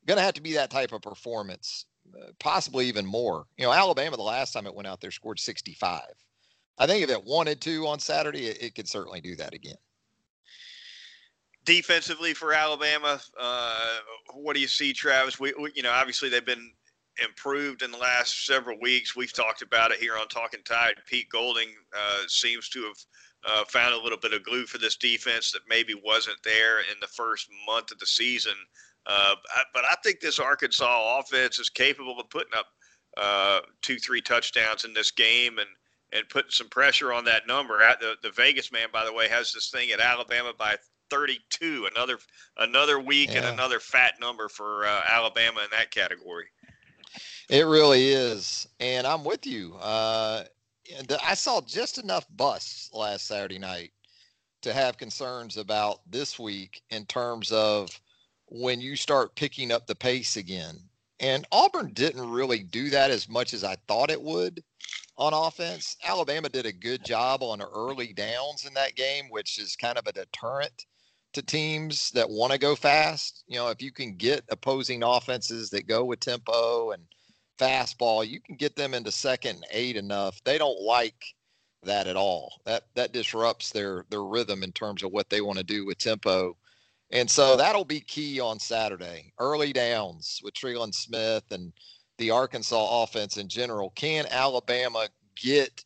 going 0.07 0.17
to 0.17 0.23
have 0.23 0.35
to 0.35 0.43
be 0.43 0.53
that 0.55 0.71
type 0.71 0.93
of 0.93 1.03
performance, 1.03 1.87
uh, 2.21 2.31
possibly 2.39 2.87
even 2.87 3.07
more. 3.07 3.47
You 3.57 3.65
know, 3.65 3.73
Alabama 3.73 4.17
the 4.17 4.23
last 4.23 4.53
time 4.53 4.67
it 4.67 4.75
went 4.75 4.89
out 4.89 5.01
there 5.01 5.11
scored 5.11 5.39
65. 5.39 6.03
I 6.79 6.87
think 6.87 7.03
if 7.03 7.11
it 7.11 7.25
wanted 7.25 7.61
to 7.63 7.87
on 7.87 7.99
Saturday, 8.01 8.47
it, 8.47 8.63
it 8.63 8.75
could 8.75 8.89
certainly 8.89 9.21
do 9.21 9.37
that 9.37 9.55
again. 9.55 9.77
Defensively 11.65 12.35
for 12.35 12.53
Alabama, 12.53 13.21
uh, 13.41 13.97
what 14.35 14.55
do 14.55 14.61
you 14.61 14.69
see, 14.69 14.93
Travis? 14.93 15.41
We, 15.41 15.55
we, 15.59 15.73
you 15.75 15.83
know, 15.83 15.93
obviously 15.93 16.29
they've 16.29 16.45
been 16.45 16.73
improved 17.23 17.83
in 17.83 17.91
the 17.91 17.99
last 17.99 18.47
several 18.47 18.79
weeks. 18.81 19.17
We've 19.17 19.33
talked 19.33 19.63
about 19.63 19.91
it 19.91 19.99
here 19.99 20.17
on 20.19 20.29
Talking 20.29 20.63
Tide. 20.65 20.95
Pete 21.07 21.29
Golding 21.31 21.69
uh, 21.97 22.23
seems 22.27 22.69
to 22.71 22.83
have 22.83 22.97
uh, 23.47 23.65
found 23.67 23.95
a 23.95 23.99
little 23.99 24.19
bit 24.19 24.33
of 24.33 24.45
glue 24.45 24.67
for 24.67 24.79
this 24.79 24.97
defense 24.97 25.53
that 25.53 25.61
maybe 25.69 25.95
wasn't 26.05 26.43
there 26.43 26.81
in 26.81 26.97
the 27.01 27.07
first 27.07 27.49
month 27.67 27.93
of 27.93 27.99
the 27.99 28.07
season. 28.07 28.55
Uh, 29.07 29.35
but 29.73 29.85
I 29.85 29.95
think 30.03 30.21
this 30.21 30.39
Arkansas 30.39 31.19
offense 31.19 31.59
is 31.59 31.69
capable 31.69 32.19
of 32.19 32.31
putting 32.31 32.55
up 32.57 32.67
uh, 33.17 33.61
two, 33.83 33.99
three 33.99 34.21
touchdowns 34.21 34.85
in 34.85 34.93
this 34.93 35.11
game 35.11 35.59
and 35.59 35.69
and 36.13 36.29
putting 36.29 36.51
some 36.51 36.69
pressure 36.69 37.13
on 37.13 37.25
that 37.25 37.47
number. 37.47 37.79
The 38.01 38.15
the 38.23 38.31
Vegas 38.31 38.73
man, 38.73 38.89
by 38.93 39.05
the 39.05 39.13
way, 39.13 39.29
has 39.29 39.53
this 39.53 39.71
thing 39.71 39.91
at 39.91 40.01
Alabama 40.01 40.53
by 40.57 40.77
32. 41.11 41.89
Another 41.95 42.19
another 42.59 42.99
week 43.01 43.31
yeah. 43.33 43.39
and 43.39 43.47
another 43.47 43.81
fat 43.81 44.15
number 44.21 44.49
for 44.49 44.87
uh, 44.87 45.03
Alabama 45.09 45.61
in 45.61 45.71
that 45.71 45.91
category. 45.91 46.47
It 47.49 47.67
really 47.67 48.09
is, 48.09 48.67
and 48.81 49.07
I'm 49.07 49.25
with 49.25 49.47
you. 49.47 49.75
Uh, 49.75 50.45
I 51.23 51.35
saw 51.35 51.61
just 51.61 51.99
enough 51.99 52.27
busts 52.37 52.91
last 52.93 53.27
Saturday 53.27 53.59
night 53.59 53.93
to 54.63 54.73
have 54.73 54.97
concerns 54.97 55.57
about 55.57 56.01
this 56.11 56.39
week 56.39 56.83
in 56.91 57.05
terms 57.07 57.53
of 57.53 58.01
when 58.47 58.81
you 58.81 58.97
start 58.97 59.35
picking 59.35 59.71
up 59.71 59.87
the 59.87 59.95
pace 59.95 60.37
again. 60.37 60.79
And 61.21 61.47
Auburn 61.53 61.93
didn't 61.93 62.29
really 62.29 62.63
do 62.63 62.91
that 62.91 63.11
as 63.11 63.29
much 63.29 63.55
as 63.55 63.63
I 63.63 63.77
thought 63.87 64.11
it 64.11 64.21
would 64.21 64.63
on 65.17 65.33
offense. 65.33 65.97
Alabama 66.05 66.49
did 66.49 66.67
a 66.67 66.73
good 66.73 67.05
job 67.05 67.43
on 67.43 67.63
early 67.63 68.13
downs 68.13 68.65
in 68.67 68.75
that 68.75 68.97
game, 68.97 69.27
which 69.31 69.59
is 69.59 69.77
kind 69.77 69.97
of 69.97 70.07
a 70.07 70.13
deterrent 70.13 70.87
to 71.35 71.43
teams 71.43 72.11
that 72.13 72.29
want 72.29 72.53
to 72.53 72.59
go 72.59 72.75
fast. 72.75 73.45
You 73.47 73.57
know, 73.57 73.69
if 73.69 73.83
you 73.83 73.93
can 73.93 74.17
get 74.17 74.45
opposing 74.51 75.03
offenses 75.03 75.71
that 75.71 75.87
go 75.87 76.05
with 76.05 76.21
tempo 76.21 76.93
and 76.93 77.03
fastball, 77.59 78.27
you 78.27 78.41
can 78.41 78.57
get 78.57 78.77
them 78.77 78.95
into 78.95 79.13
second 79.13 79.57
and 79.57 79.67
eight 79.71 79.97
enough. 79.97 80.41
They 80.45 80.59
don't 80.59 80.81
like 80.81 81.23
that 81.83 82.07
at 82.07 82.17
all. 82.17 82.61
That 82.65 82.85
that 82.95 83.13
disrupts 83.13 83.71
their 83.71 84.07
their 84.11 84.25
rhythm 84.25 84.63
in 84.63 84.73
terms 84.73 85.03
of 85.03 85.13
what 85.13 85.29
they 85.29 85.41
want 85.41 85.59
to 85.59 85.65
do 85.65 85.85
with 85.85 85.99
tempo. 85.99 86.57
And 87.11 87.31
so 87.31 87.57
that'll 87.57 87.85
be 87.85 88.01
key 88.01 88.41
on 88.41 88.59
Saturday. 88.59 89.33
Early 89.39 89.73
downs 89.73 90.41
with 90.43 90.55
Trelon 90.55 90.95
Smith 90.95 91.45
and 91.51 91.73
the 92.19 92.31
Arkansas 92.31 93.03
offense 93.03 93.37
in 93.37 93.49
general. 93.49 93.91
Can 93.91 94.27
Alabama 94.31 95.09
get 95.37 95.85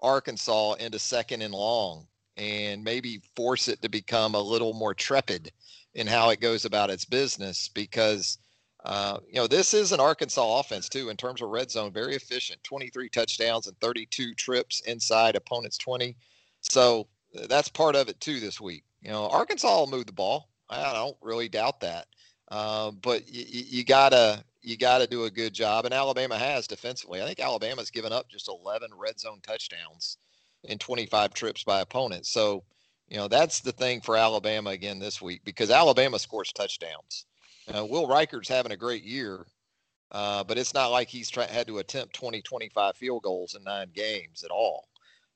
Arkansas 0.00 0.74
into 0.74 0.98
second 0.98 1.42
and 1.42 1.54
long 1.54 2.07
and 2.38 2.82
maybe 2.82 3.20
force 3.36 3.68
it 3.68 3.82
to 3.82 3.88
become 3.88 4.34
a 4.34 4.40
little 4.40 4.72
more 4.72 4.94
trepid 4.94 5.50
in 5.94 6.06
how 6.06 6.30
it 6.30 6.40
goes 6.40 6.64
about 6.64 6.90
its 6.90 7.04
business? 7.04 7.68
Because 7.68 8.38
uh, 8.84 9.18
you 9.26 9.34
know, 9.34 9.46
this 9.46 9.74
is 9.74 9.92
an 9.92 10.00
Arkansas 10.00 10.60
offense 10.60 10.88
too 10.88 11.08
in 11.10 11.16
terms 11.16 11.42
of 11.42 11.50
red 11.50 11.70
zone, 11.70 11.92
very 11.92 12.14
efficient. 12.14 12.62
23 12.62 13.08
touchdowns 13.08 13.66
and 13.66 13.78
32 13.80 14.34
trips 14.34 14.80
inside 14.82 15.34
opponents 15.36 15.76
20. 15.78 16.16
So 16.60 17.08
uh, 17.36 17.46
that's 17.48 17.68
part 17.68 17.96
of 17.96 18.08
it 18.08 18.20
too 18.20 18.40
this 18.40 18.60
week. 18.60 18.84
You 19.02 19.10
know, 19.10 19.28
Arkansas 19.28 19.76
will 19.78 19.88
move 19.88 20.06
the 20.06 20.12
ball. 20.12 20.50
I 20.70 20.92
don't 20.92 21.16
really 21.20 21.48
doubt 21.48 21.80
that. 21.80 22.06
Uh, 22.50 22.92
but 23.02 23.22
y- 23.22 23.44
you 23.48 23.84
gotta 23.84 24.44
you 24.62 24.76
gotta 24.76 25.06
do 25.06 25.24
a 25.24 25.30
good 25.30 25.52
job, 25.52 25.84
and 25.84 25.94
Alabama 25.94 26.38
has 26.38 26.66
defensively. 26.66 27.20
I 27.22 27.26
think 27.26 27.40
Alabama's 27.40 27.90
given 27.90 28.12
up 28.12 28.28
just 28.28 28.48
11 28.48 28.90
red 28.96 29.18
zone 29.18 29.40
touchdowns 29.42 30.18
in 30.64 30.78
25 30.78 31.34
trips 31.34 31.64
by 31.64 31.80
opponents. 31.80 32.30
So, 32.30 32.64
you 33.08 33.16
know, 33.16 33.28
that's 33.28 33.60
the 33.60 33.72
thing 33.72 34.00
for 34.00 34.16
Alabama 34.16 34.70
again 34.70 34.98
this 34.98 35.22
week 35.22 35.42
because 35.44 35.70
Alabama 35.70 36.18
scores 36.18 36.52
touchdowns. 36.52 37.26
Uh, 37.74 37.84
Will 37.84 38.06
Reichard's 38.06 38.48
having 38.48 38.72
a 38.72 38.76
great 38.76 39.02
year, 39.02 39.46
uh, 40.12 40.42
but 40.44 40.58
it's 40.58 40.74
not 40.74 40.88
like 40.88 41.08
he's 41.08 41.30
try- 41.30 41.46
had 41.46 41.66
to 41.66 41.78
attempt 41.78 42.14
20, 42.14 42.42
25 42.42 42.96
field 42.96 43.22
goals 43.22 43.54
in 43.54 43.64
nine 43.64 43.90
games 43.94 44.42
at 44.42 44.50
all. 44.50 44.88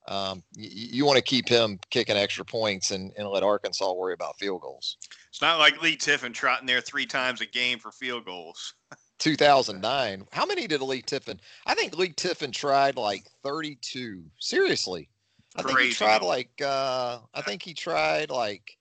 Um, 0.09 0.43
you, 0.57 0.69
you 0.71 1.05
want 1.05 1.17
to 1.19 1.23
keep 1.23 1.49
him 1.49 1.79
kicking 1.91 2.17
extra 2.17 2.45
points 2.45 2.91
and, 2.91 3.12
and 3.17 3.29
let 3.29 3.43
Arkansas 3.43 3.93
worry 3.93 4.14
about 4.14 4.38
field 4.38 4.62
goals. 4.62 4.97
It's 5.29 5.41
not 5.41 5.59
like 5.59 5.81
Leigh 5.81 5.97
Tiffin 5.97 6.33
trotting 6.33 6.67
there 6.67 6.81
three 6.81 7.07
times 7.07 7.41
a 7.41 7.47
game 7.47 7.79
for 7.79 7.93
field 7.93 8.25
goals. 8.25 8.75
2009. 9.23 10.26
How 10.33 10.45
many 10.45 10.67
did 10.67 10.81
Leigh 10.81 11.02
Tiffin? 11.02 11.41
I 11.64 11.75
think 11.75 11.97
Leigh 11.97 12.12
Tiffin 12.17 12.50
tried 12.50 12.97
like 12.97 13.25
32. 13.45 14.25
Seriously. 14.41 15.09
I 15.56 15.62
think 15.62 15.78
he 15.78 15.92
tried 15.92 16.23
like 16.23 16.50
uh, 16.64 17.18
I 17.35 17.42
think 17.42 17.62
he 17.62 17.75
tried 17.75 18.30
like 18.30 18.78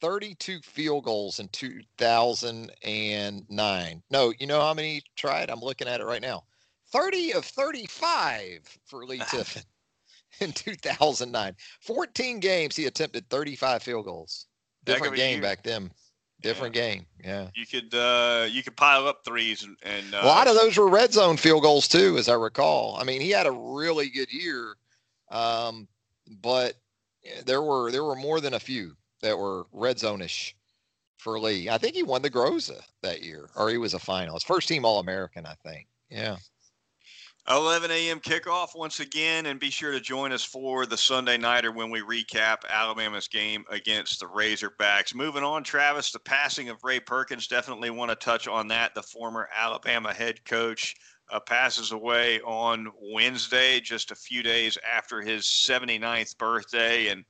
32 0.00 0.60
field 0.62 1.04
goals 1.04 1.38
in 1.40 1.48
2009. 1.48 4.02
No, 4.10 4.32
you 4.38 4.46
know 4.46 4.60
how 4.60 4.74
many 4.74 4.94
he 4.94 5.02
tried? 5.16 5.50
I'm 5.50 5.60
looking 5.60 5.88
at 5.88 6.00
it 6.00 6.04
right 6.04 6.22
now. 6.22 6.44
30 6.92 7.34
of 7.34 7.44
35 7.44 8.78
for 8.84 9.04
Leigh 9.04 9.18
Tiffin 9.30 9.64
in 10.40 10.52
2009. 10.52 11.56
14 11.80 12.40
games 12.40 12.76
he 12.76 12.86
attempted 12.86 13.28
35 13.30 13.82
field 13.82 14.04
goals. 14.04 14.46
Different 14.84 15.16
game 15.16 15.40
back 15.40 15.62
then. 15.62 15.90
Different 16.42 16.76
yeah. 16.76 16.82
game. 16.82 17.06
Yeah. 17.24 17.48
You 17.54 17.66
could 17.66 17.94
uh, 17.94 18.46
you 18.50 18.62
could 18.62 18.76
pile 18.76 19.08
up 19.08 19.24
threes 19.24 19.64
and, 19.64 19.78
and 19.82 20.14
uh, 20.14 20.20
a 20.22 20.26
lot 20.26 20.46
of 20.46 20.54
those 20.54 20.76
were 20.76 20.88
red 20.88 21.14
zone 21.14 21.38
field 21.38 21.62
goals 21.62 21.88
too, 21.88 22.18
as 22.18 22.28
I 22.28 22.34
recall. 22.34 22.98
I 23.00 23.04
mean, 23.04 23.22
he 23.22 23.30
had 23.30 23.46
a 23.46 23.52
really 23.52 24.10
good 24.10 24.30
year, 24.30 24.76
um, 25.30 25.88
but 26.42 26.74
there 27.46 27.62
were 27.62 27.90
there 27.90 28.04
were 28.04 28.16
more 28.16 28.40
than 28.40 28.54
a 28.54 28.60
few 28.60 28.96
that 29.22 29.38
were 29.38 29.66
red 29.72 29.98
zone-ish 29.98 30.54
for 31.18 31.38
Leigh. 31.38 31.70
I 31.70 31.78
think 31.78 31.94
he 31.94 32.02
won 32.02 32.22
the 32.22 32.30
Groza 32.30 32.82
that 33.02 33.22
year, 33.22 33.48
or 33.56 33.70
he 33.70 33.78
was 33.78 33.94
a 33.94 33.98
finalist, 33.98 34.44
first 34.44 34.68
team 34.68 34.84
All 34.84 35.00
American, 35.00 35.46
I 35.46 35.54
think. 35.54 35.86
Yeah. 36.10 36.36
11 37.50 37.90
a.m. 37.90 38.20
kickoff 38.20 38.74
once 38.74 39.00
again, 39.00 39.44
and 39.46 39.60
be 39.60 39.68
sure 39.68 39.92
to 39.92 40.00
join 40.00 40.32
us 40.32 40.42
for 40.42 40.86
the 40.86 40.96
Sunday 40.96 41.36
nighter 41.36 41.72
when 41.72 41.90
we 41.90 42.00
recap 42.00 42.62
Alabama's 42.70 43.28
game 43.28 43.64
against 43.70 44.18
the 44.18 44.26
Razorbacks. 44.26 45.14
Moving 45.14 45.42
on, 45.42 45.62
Travis, 45.62 46.10
the 46.10 46.18
passing 46.20 46.70
of 46.70 46.82
Ray 46.82 47.00
Perkins. 47.00 47.46
Definitely 47.46 47.90
want 47.90 48.10
to 48.10 48.16
touch 48.16 48.48
on 48.48 48.68
that. 48.68 48.94
The 48.94 49.02
former 49.02 49.50
Alabama 49.54 50.14
head 50.14 50.42
coach 50.46 50.94
uh, 51.30 51.40
passes 51.40 51.92
away 51.92 52.40
on 52.40 52.88
Wednesday, 53.12 53.80
just 53.80 54.10
a 54.10 54.16
few 54.16 54.42
days 54.42 54.78
after 54.90 55.20
his 55.20 55.44
79th 55.44 56.36
birthday, 56.38 57.08
and 57.08 57.24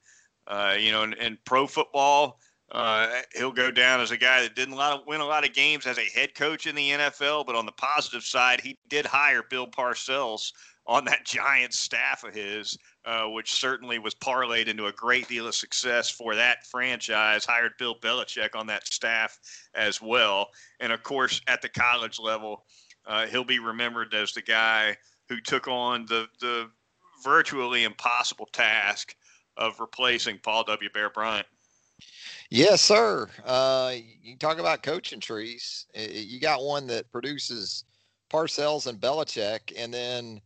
uh, 0.46 0.74
you 0.78 0.92
know, 0.92 1.02
in, 1.04 1.14
in 1.14 1.38
pro 1.44 1.66
football, 1.66 2.38
uh, 2.72 3.08
he'll 3.34 3.52
go 3.52 3.70
down 3.70 4.00
as 4.00 4.10
a 4.10 4.16
guy 4.16 4.42
that 4.42 4.56
didn't 4.56 4.76
lot 4.76 4.98
of, 4.98 5.06
win 5.06 5.20
a 5.20 5.26
lot 5.26 5.46
of 5.46 5.54
games 5.54 5.86
as 5.86 5.98
a 5.98 6.18
head 6.18 6.34
coach 6.34 6.66
in 6.66 6.74
the 6.74 6.90
NFL. 6.90 7.46
But 7.46 7.56
on 7.56 7.66
the 7.66 7.72
positive 7.72 8.24
side, 8.24 8.60
he 8.60 8.78
did 8.88 9.06
hire 9.06 9.42
Bill 9.48 9.66
Parcells 9.66 10.52
on 10.86 11.04
that 11.04 11.24
Giants 11.24 11.78
staff 11.78 12.24
of 12.24 12.34
his, 12.34 12.76
uh, 13.04 13.26
which 13.28 13.52
certainly 13.52 13.98
was 13.98 14.14
parlayed 14.14 14.66
into 14.66 14.86
a 14.86 14.92
great 14.92 15.28
deal 15.28 15.46
of 15.46 15.54
success 15.54 16.10
for 16.10 16.34
that 16.34 16.66
franchise. 16.66 17.44
Hired 17.44 17.72
Bill 17.78 17.96
Belichick 18.00 18.54
on 18.54 18.66
that 18.66 18.86
staff 18.86 19.38
as 19.74 20.00
well. 20.00 20.48
And 20.80 20.92
of 20.92 21.02
course, 21.02 21.40
at 21.46 21.62
the 21.62 21.68
college 21.68 22.18
level, 22.18 22.64
uh, 23.06 23.26
he'll 23.26 23.44
be 23.44 23.58
remembered 23.58 24.14
as 24.14 24.32
the 24.32 24.42
guy 24.42 24.96
who 25.28 25.40
took 25.40 25.68
on 25.68 26.06
the, 26.06 26.26
the 26.40 26.70
virtually 27.22 27.84
impossible 27.84 28.46
task 28.52 29.14
of 29.56 29.78
replacing 29.80 30.38
Paul 30.38 30.64
W. 30.64 30.90
Bear 30.92 31.10
Bryant. 31.10 31.46
Yes, 32.50 32.82
sir. 32.82 33.28
Uh, 33.44 33.94
you 34.22 34.36
talk 34.36 34.58
about 34.58 34.82
coaching 34.82 35.20
trees. 35.20 35.86
You 35.94 36.40
got 36.40 36.62
one 36.62 36.86
that 36.88 37.10
produces 37.10 37.84
Parcells 38.30 38.86
and 38.86 39.00
Belichick, 39.00 39.72
and 39.76 39.92
then 39.92 40.40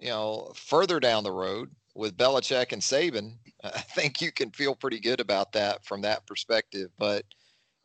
you 0.00 0.08
know 0.08 0.52
further 0.54 0.98
down 0.98 1.24
the 1.24 1.32
road 1.32 1.70
with 1.94 2.16
Belichick 2.16 2.72
and 2.72 2.82
Saban, 2.82 3.34
I 3.64 3.70
think 3.70 4.20
you 4.20 4.32
can 4.32 4.50
feel 4.50 4.74
pretty 4.74 5.00
good 5.00 5.20
about 5.20 5.52
that 5.52 5.84
from 5.84 6.02
that 6.02 6.26
perspective. 6.26 6.90
But 6.98 7.24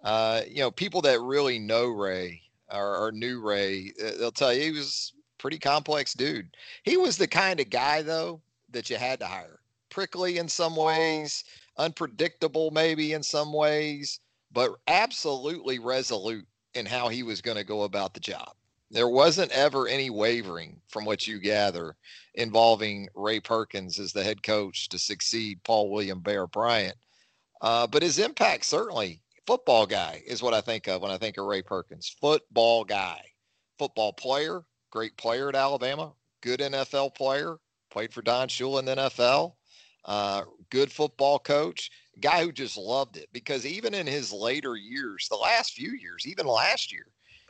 uh, 0.04 0.42
you 0.48 0.60
know, 0.60 0.72
people 0.72 1.02
that 1.02 1.22
really 1.22 1.60
know 1.60 1.88
Ray 1.88 2.42
or, 2.72 3.12
knew 3.12 3.42
Ray, 3.42 3.94
uh, 4.04 4.12
they'll 4.20 4.32
tell 4.32 4.54
you 4.54 4.62
he 4.62 4.72
was 4.72 5.14
pretty 5.38 5.58
complex 5.58 6.14
dude. 6.14 6.56
He 6.84 6.98
was 6.98 7.18
the 7.18 7.28
kind 7.28 7.60
of 7.60 7.70
guy 7.70 8.02
though 8.02 8.42
that 8.72 8.90
you 8.90 8.98
had 8.98 9.20
to 9.20 9.26
hire 9.26 9.60
prickly 9.90 10.38
in 10.38 10.48
some 10.48 10.76
ways, 10.76 11.44
unpredictable 11.78 12.72
maybe 12.72 13.14
in 13.14 13.24
some 13.24 13.52
ways, 13.52 14.20
but 14.52 14.76
absolutely 14.88 15.80
resolute 15.80 16.48
in 16.76 16.86
how 16.86 17.08
he 17.08 17.24
was 17.24 17.42
going 17.42 17.58
to 17.58 17.64
go 17.64 17.84
about 17.84 18.14
the 18.14 18.20
job. 18.20 18.54
There 18.92 19.10
wasn't 19.10 19.52
ever 19.52 19.88
any 19.88 20.10
wavering 20.10 20.82
from 20.88 21.06
what 21.06 21.28
you 21.28 21.40
gather 21.40 21.96
involving 22.36 23.08
Ray 23.14 23.40
Perkins 23.40 24.00
as 24.00 24.14
the 24.14 24.24
head 24.24 24.42
coach 24.42 24.90
to 24.90 24.98
succeed 24.98 25.64
Paul 25.64 25.92
William 25.92 26.22
Bear 26.22 26.48
Bryant. 26.48 26.96
Uh, 27.62 27.86
but 27.86 28.02
his 28.02 28.20
impact 28.20 28.66
certainly 28.66 29.22
football 29.50 29.86
guy 29.88 30.22
is 30.28 30.44
what 30.44 30.54
I 30.54 30.62
think 30.62 30.88
of 30.88 31.02
when 31.02 31.12
I 31.12 31.18
think 31.18 31.38
of 31.38 31.46
Ray 31.46 31.64
Perkins. 31.64 32.16
Football 32.22 32.84
guy, 32.84 33.20
football 33.80 34.14
player, 34.14 34.64
great 34.92 35.18
player 35.18 35.50
at 35.50 35.56
Alabama, 35.56 36.14
good 36.42 36.60
NFL 36.60 37.16
player, 37.16 37.58
played 37.90 38.14
for 38.14 38.22
Don 38.22 38.48
Shula 38.48 38.80
in 38.80 38.86
the 38.86 38.96
NFL 38.96 39.54
uh, 40.06 40.44
good 40.70 40.92
football 40.92 41.40
coach, 41.40 41.90
guy 42.20 42.44
who 42.44 42.52
just 42.52 42.78
loved 42.78 43.18
it. 43.18 43.28
Because 43.34 43.66
even 43.66 43.94
in 43.94 44.08
his 44.08 44.32
later 44.32 44.76
years, 44.76 45.28
the 45.30 45.36
last 45.36 45.74
few 45.74 45.92
years, 45.92 46.26
even 46.28 46.46
last 46.46 46.92
year, 46.92 47.06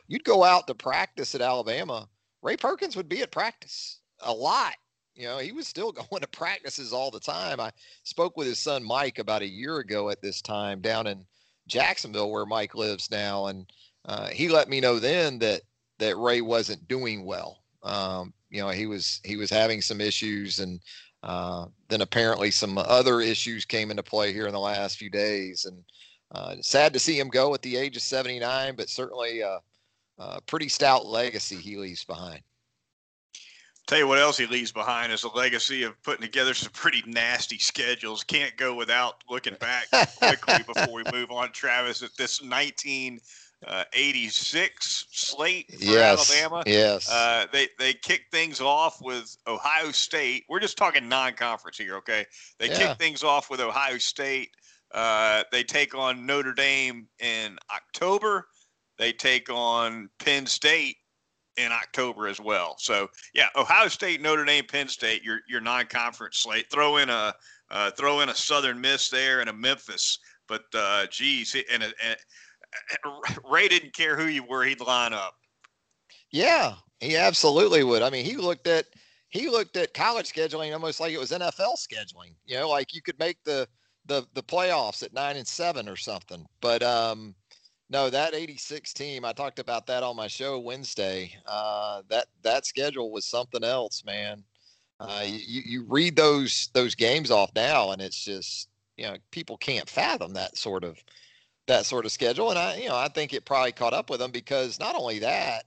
you'd 0.08 0.24
go 0.24 0.42
out 0.44 0.66
to 0.66 0.74
practice 0.74 1.34
at 1.34 1.40
Alabama. 1.40 2.08
Ray 2.42 2.56
Perkins 2.56 2.96
would 2.96 3.08
be 3.08 3.22
at 3.22 3.30
practice 3.30 4.00
a 4.20 4.32
lot. 4.32 4.74
You 5.14 5.24
know, 5.24 5.38
he 5.38 5.52
was 5.52 5.66
still 5.66 5.92
going 6.10 6.22
to 6.22 6.28
practices 6.28 6.92
all 6.92 7.10
the 7.10 7.20
time. 7.20 7.60
I 7.60 7.72
spoke 8.04 8.36
with 8.36 8.46
his 8.46 8.58
son 8.58 8.82
Mike 8.82 9.18
about 9.18 9.42
a 9.42 9.48
year 9.48 9.78
ago 9.78 10.08
at 10.08 10.22
this 10.22 10.40
time 10.40 10.80
down 10.80 11.06
in 11.06 11.24
Jacksonville, 11.70 12.30
where 12.30 12.46
Mike 12.46 12.74
lives 12.74 13.10
now, 13.10 13.46
and 13.46 13.72
uh, 14.04 14.28
he 14.28 14.48
let 14.48 14.68
me 14.68 14.80
know 14.80 14.98
then 14.98 15.38
that 15.38 15.62
that 15.98 16.16
Ray 16.16 16.40
wasn't 16.40 16.88
doing 16.88 17.24
well. 17.24 17.62
Um, 17.82 18.34
you 18.50 18.60
know, 18.60 18.68
he 18.70 18.86
was 18.86 19.20
he 19.24 19.36
was 19.36 19.50
having 19.50 19.80
some 19.80 20.00
issues, 20.00 20.58
and 20.58 20.80
uh, 21.22 21.66
then 21.88 22.00
apparently 22.00 22.50
some 22.50 22.76
other 22.78 23.20
issues 23.20 23.64
came 23.64 23.90
into 23.90 24.02
play 24.02 24.32
here 24.32 24.46
in 24.46 24.52
the 24.52 24.60
last 24.60 24.98
few 24.98 25.10
days, 25.10 25.64
and 25.64 25.82
uh, 26.32 26.56
sad 26.60 26.92
to 26.92 26.98
see 26.98 27.18
him 27.18 27.28
go 27.28 27.54
at 27.54 27.62
the 27.62 27.76
age 27.76 27.96
of 27.96 28.02
79, 28.02 28.76
but 28.76 28.88
certainly 28.88 29.40
a, 29.40 29.58
a 30.18 30.40
pretty 30.42 30.68
stout 30.68 31.06
legacy 31.06 31.56
he 31.56 31.76
leaves 31.76 32.04
behind. 32.04 32.40
Tell 33.90 33.98
you 33.98 34.06
what 34.06 34.20
else 34.20 34.38
he 34.38 34.46
leaves 34.46 34.70
behind 34.70 35.10
is 35.10 35.24
a 35.24 35.28
legacy 35.30 35.82
of 35.82 36.00
putting 36.04 36.22
together 36.22 36.54
some 36.54 36.70
pretty 36.70 37.02
nasty 37.08 37.58
schedules. 37.58 38.22
Can't 38.22 38.56
go 38.56 38.72
without 38.72 39.24
looking 39.28 39.54
back 39.54 39.88
quickly 40.18 40.62
before 40.72 40.94
we 40.94 41.02
move 41.12 41.32
on, 41.32 41.50
Travis, 41.50 42.00
at 42.00 42.10
this 42.16 42.40
1986 42.40 45.06
slate 45.10 45.72
for 45.72 45.84
yes, 45.84 46.40
Alabama. 46.40 46.62
Yes. 46.66 47.10
Uh, 47.10 47.46
they 47.52 47.66
they 47.80 47.92
kicked 47.92 48.30
things 48.30 48.60
off 48.60 49.02
with 49.02 49.36
Ohio 49.48 49.90
State. 49.90 50.44
We're 50.48 50.60
just 50.60 50.78
talking 50.78 51.08
non-conference 51.08 51.76
here, 51.76 51.96
okay? 51.96 52.26
They 52.60 52.68
Yeah. 52.68 52.90
kick 52.90 52.98
things 52.98 53.24
off 53.24 53.50
with 53.50 53.58
Ohio 53.58 53.98
State. 53.98 54.52
Uh, 54.92 55.42
they 55.50 55.64
take 55.64 55.96
on 55.96 56.26
Notre 56.26 56.54
Dame 56.54 57.08
in 57.18 57.58
October. 57.74 58.46
They 58.98 59.12
take 59.12 59.50
on 59.50 60.10
Penn 60.20 60.46
State 60.46 60.98
in 61.56 61.72
October 61.72 62.28
as 62.28 62.40
well. 62.40 62.76
So 62.78 63.08
yeah, 63.34 63.48
Ohio 63.56 63.88
State, 63.88 64.20
Notre 64.20 64.44
Dame, 64.44 64.64
Penn 64.64 64.88
State, 64.88 65.22
your 65.22 65.40
your 65.48 65.60
non-conference 65.60 66.38
slate. 66.38 66.70
Throw 66.70 66.98
in 66.98 67.10
a 67.10 67.34
uh, 67.70 67.90
throw 67.92 68.20
in 68.20 68.28
a 68.28 68.34
Southern 68.34 68.80
Miss 68.80 69.08
there 69.08 69.40
and 69.40 69.50
a 69.50 69.52
Memphis. 69.52 70.18
But 70.48 70.62
uh, 70.74 71.06
geez, 71.06 71.54
and, 71.70 71.82
and, 71.82 71.94
Ray 73.50 73.68
didn't 73.68 73.94
care 73.94 74.16
who 74.16 74.26
you 74.26 74.42
were; 74.44 74.64
he'd 74.64 74.80
line 74.80 75.12
up. 75.12 75.34
Yeah, 76.32 76.74
he 77.00 77.16
absolutely 77.16 77.84
would. 77.84 78.02
I 78.02 78.10
mean, 78.10 78.24
he 78.24 78.36
looked 78.36 78.66
at 78.66 78.86
he 79.28 79.48
looked 79.48 79.76
at 79.76 79.94
college 79.94 80.32
scheduling 80.32 80.72
almost 80.72 81.00
like 81.00 81.12
it 81.12 81.18
was 81.18 81.30
NFL 81.30 81.76
scheduling. 81.78 82.34
You 82.44 82.56
know, 82.58 82.68
like 82.68 82.94
you 82.94 83.02
could 83.02 83.18
make 83.18 83.38
the 83.44 83.68
the 84.06 84.26
the 84.34 84.42
playoffs 84.42 85.02
at 85.02 85.12
nine 85.12 85.36
and 85.36 85.46
seven 85.46 85.88
or 85.88 85.96
something. 85.96 86.44
But 86.60 86.82
um, 86.82 87.34
no, 87.90 88.08
that 88.08 88.34
'86 88.34 88.92
team. 88.92 89.24
I 89.24 89.32
talked 89.32 89.58
about 89.58 89.86
that 89.88 90.02
on 90.02 90.16
my 90.16 90.28
show 90.28 90.58
Wednesday. 90.58 91.36
Uh, 91.46 92.02
that 92.08 92.26
that 92.42 92.64
schedule 92.64 93.10
was 93.10 93.26
something 93.26 93.64
else, 93.64 94.04
man. 94.04 94.44
Uh, 95.00 95.24
you 95.26 95.62
you 95.64 95.84
read 95.88 96.16
those 96.16 96.70
those 96.72 96.94
games 96.94 97.30
off 97.30 97.50
now, 97.54 97.90
and 97.90 98.00
it's 98.00 98.24
just 98.24 98.68
you 98.96 99.06
know 99.06 99.16
people 99.30 99.56
can't 99.56 99.88
fathom 99.88 100.32
that 100.34 100.56
sort 100.56 100.84
of 100.84 101.02
that 101.66 101.84
sort 101.84 102.06
of 102.06 102.12
schedule. 102.12 102.50
And 102.50 102.58
I 102.58 102.76
you 102.76 102.88
know 102.88 102.96
I 102.96 103.08
think 103.08 103.32
it 103.32 103.44
probably 103.44 103.72
caught 103.72 103.94
up 103.94 104.08
with 104.08 104.20
them 104.20 104.30
because 104.30 104.78
not 104.78 104.94
only 104.94 105.18
that 105.18 105.64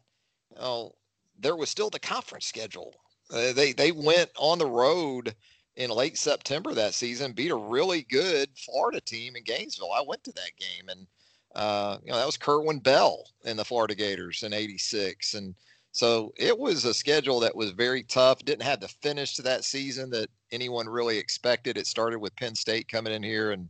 oh, 0.60 0.94
there 1.38 1.56
was 1.56 1.70
still 1.70 1.89
the 1.89 2.00
conference 2.00 2.46
schedule. 2.46 2.96
Uh, 3.32 3.53
they 3.53 3.74
they 3.74 3.92
went 3.92 4.30
on 4.38 4.60
the 4.60 4.65
road 4.65 5.36
in 5.75 5.89
late 5.89 6.18
September 6.18 6.74
that 6.74 6.94
season, 6.94 7.34
beat 7.34 7.51
a 7.51 7.56
really 7.56 8.03
good 8.03 8.50
Florida 8.56 9.01
team 9.01 9.36
in 9.36 9.44
Gainesville. 9.44 9.92
I 9.92 10.03
went 10.06 10.24
to 10.25 10.32
that 10.34 10.51
game, 10.60 10.89
and 10.89 11.08
uh, 11.55 11.98
you 12.03 12.12
know 12.12 12.17
that 12.17 12.25
was 12.25 12.38
Kerwin 12.38 12.79
Bell 12.79 13.25
in 13.45 13.57
the 13.57 13.65
Florida 13.65 13.95
Gators 13.95 14.43
in 14.43 14.53
'86, 14.53 15.36
and 15.36 15.55
so 15.91 16.33
it 16.38 16.57
was 16.57 16.86
a 16.86 16.93
schedule 16.93 17.39
that 17.41 17.55
was 17.55 17.72
very 17.72 18.03
tough. 18.03 18.43
Didn't 18.43 18.63
have 18.63 18.79
the 18.79 18.88
finish 18.88 19.36
to 19.36 19.41
that 19.43 19.63
season 19.63 20.10
that 20.12 20.29
anyone 20.51 20.88
really 20.88 21.17
expected. 21.17 21.77
It 21.77 21.88
started 21.88 22.19
with 22.19 22.36
Penn 22.36 22.55
State 22.55 22.88
coming 22.88 23.13
in 23.13 23.22
here 23.22 23.51
and 23.51 23.69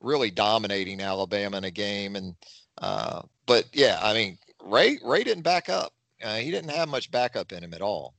really 0.00 0.30
dominating 0.30 1.00
Alabama 1.00 1.56
in 1.58 1.64
a 1.64 1.70
game, 1.70 2.16
and 2.16 2.34
uh, 2.78 3.22
but 3.46 3.64
yeah, 3.72 3.98
I 4.02 4.12
mean 4.12 4.38
Ray 4.62 4.98
Ray 5.02 5.24
didn't 5.24 5.44
back 5.44 5.68
up. 5.68 5.92
Uh, 6.22 6.36
he 6.36 6.50
didn't 6.50 6.70
have 6.70 6.88
much 6.88 7.10
backup 7.10 7.52
in 7.52 7.64
him 7.64 7.74
at 7.74 7.82
all. 7.82 8.14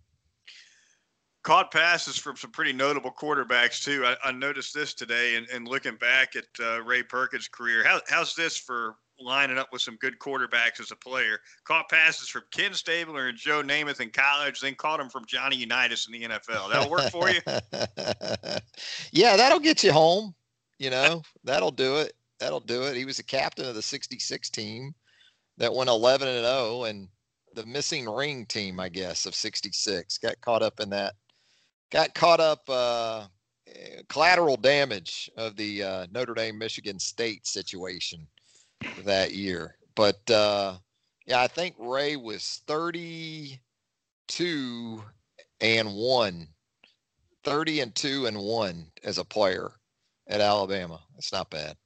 Caught 1.45 1.69
passes 1.69 2.17
from 2.17 2.35
some 2.35 2.49
pretty 2.49 2.73
notable 2.73 3.11
quarterbacks 3.11 3.83
too. 3.83 4.03
I, 4.03 4.15
I 4.29 4.31
noticed 4.31 4.73
this 4.73 4.95
today, 4.95 5.35
and, 5.35 5.47
and 5.53 5.67
looking 5.67 5.95
back 5.95 6.35
at 6.35 6.45
uh, 6.59 6.81
Ray 6.81 7.03
Perkins' 7.03 7.47
career, 7.47 7.83
how, 7.83 8.01
how's 8.07 8.33
this 8.33 8.57
for 8.57 8.95
lining 9.19 9.59
up 9.59 9.67
with 9.71 9.83
some 9.83 9.95
good 9.97 10.17
quarterbacks 10.17 10.79
as 10.79 10.89
a 10.89 10.95
player? 10.95 11.37
Caught 11.63 11.87
passes 11.89 12.29
from 12.29 12.41
Ken 12.51 12.73
Stabler 12.73 13.27
and 13.27 13.37
Joe 13.37 13.61
Namath 13.61 14.01
in 14.01 14.09
college, 14.09 14.59
then 14.59 14.73
caught 14.73 14.97
them 14.97 15.07
from 15.07 15.23
Johnny 15.27 15.55
Unitas 15.55 16.07
in 16.07 16.13
the 16.13 16.27
NFL. 16.29 16.71
That'll 16.71 16.89
work 16.89 17.11
for 17.11 17.29
you. 17.29 17.41
yeah, 19.11 19.37
that'll 19.37 19.59
get 19.59 19.83
you 19.83 19.91
home. 19.91 20.33
You 20.79 20.89
know, 20.89 21.21
that'll 21.43 21.69
do 21.69 21.97
it. 21.97 22.13
That'll 22.39 22.60
do 22.60 22.86
it. 22.86 22.95
He 22.95 23.05
was 23.05 23.17
the 23.17 23.23
captain 23.23 23.67
of 23.67 23.75
the 23.75 23.84
'66 23.84 24.49
team 24.49 24.95
that 25.58 25.71
went 25.71 25.91
11 25.91 26.27
and 26.27 26.43
0, 26.43 26.86
and 26.86 27.08
the 27.53 27.67
missing 27.67 28.10
ring 28.10 28.47
team, 28.47 28.79
I 28.79 28.89
guess, 28.89 29.27
of 29.27 29.36
'66 29.36 30.17
got 30.17 30.41
caught 30.41 30.63
up 30.63 30.79
in 30.79 30.89
that 30.89 31.13
got 31.91 32.13
caught 32.13 32.39
up 32.39 32.62
uh, 32.69 33.26
collateral 34.10 34.58
damage 34.58 35.30
of 35.38 35.56
the 35.56 35.84
uh, 35.84 36.08
Notre 36.12 36.34
Dame 36.34 36.58
Michigan 36.58 37.00
State 37.00 37.48
situation 37.48 38.28
that 39.04 39.34
year. 39.34 39.78
But 39.95 40.30
uh, 40.30 40.78
yeah, 41.26 41.41
I 41.41 41.48
think 41.48 41.76
Ray 41.80 42.15
was 42.15 42.62
32 42.67 45.04
and 45.62 45.93
1. 45.93 46.48
30 47.43 47.80
and 47.82 47.95
2 47.95 48.26
and 48.26 48.39
1 48.39 48.88
as 49.04 49.19
a 49.19 49.26
player 49.26 49.71
at 50.28 50.41
Alabama. 50.41 51.00
That's 51.13 51.32
not 51.32 51.52
bad. 51.52 51.78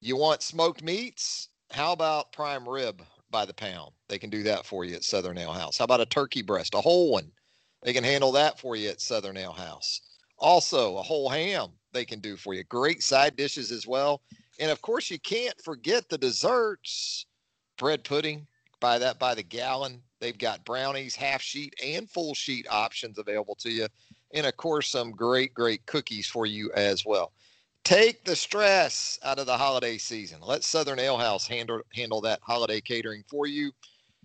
You 0.00 0.16
want 0.16 0.42
smoked 0.42 0.82
meats? 0.82 1.48
How 1.72 1.92
about 1.92 2.32
prime 2.32 2.68
rib 2.68 3.02
by 3.30 3.44
the 3.44 3.54
pound? 3.54 3.92
They 4.08 4.18
can 4.18 4.30
do 4.30 4.44
that 4.44 4.64
for 4.64 4.84
you 4.84 4.94
at 4.94 5.02
Southern 5.02 5.38
Ale 5.38 5.52
House. 5.52 5.78
How 5.78 5.84
about 5.84 6.00
a 6.00 6.06
turkey 6.06 6.42
breast, 6.42 6.74
a 6.74 6.80
whole 6.80 7.10
one? 7.10 7.32
They 7.82 7.92
can 7.92 8.04
handle 8.04 8.30
that 8.32 8.60
for 8.60 8.76
you 8.76 8.88
at 8.90 9.00
Southern 9.00 9.36
Ale 9.36 9.52
House. 9.52 10.00
Also, 10.38 10.98
a 10.98 11.02
whole 11.02 11.28
ham 11.28 11.70
they 11.96 12.04
can 12.04 12.20
do 12.20 12.36
for 12.36 12.54
you. 12.54 12.62
Great 12.64 13.02
side 13.02 13.36
dishes 13.36 13.72
as 13.72 13.86
well. 13.86 14.20
And 14.60 14.70
of 14.70 14.82
course, 14.82 15.10
you 15.10 15.18
can't 15.18 15.60
forget 15.62 16.08
the 16.08 16.18
desserts. 16.18 17.26
Bread 17.78 18.04
pudding, 18.04 18.46
buy 18.80 18.98
that 18.98 19.18
by 19.18 19.34
the 19.34 19.42
gallon. 19.42 20.00
They've 20.20 20.36
got 20.36 20.64
brownies, 20.64 21.14
half 21.14 21.42
sheet, 21.42 21.74
and 21.84 22.08
full 22.08 22.34
sheet 22.34 22.66
options 22.70 23.18
available 23.18 23.54
to 23.56 23.70
you. 23.70 23.88
And 24.32 24.46
of 24.46 24.56
course, 24.56 24.88
some 24.88 25.10
great, 25.10 25.52
great 25.52 25.84
cookies 25.86 26.26
for 26.26 26.46
you 26.46 26.70
as 26.74 27.04
well. 27.04 27.32
Take 27.84 28.24
the 28.24 28.34
stress 28.34 29.18
out 29.22 29.38
of 29.38 29.46
the 29.46 29.56
holiday 29.56 29.98
season. 29.98 30.40
Let 30.40 30.64
Southern 30.64 30.98
Ale 30.98 31.18
House 31.18 31.46
handle, 31.46 31.82
handle 31.94 32.20
that 32.22 32.40
holiday 32.42 32.80
catering 32.80 33.22
for 33.28 33.46
you. 33.46 33.72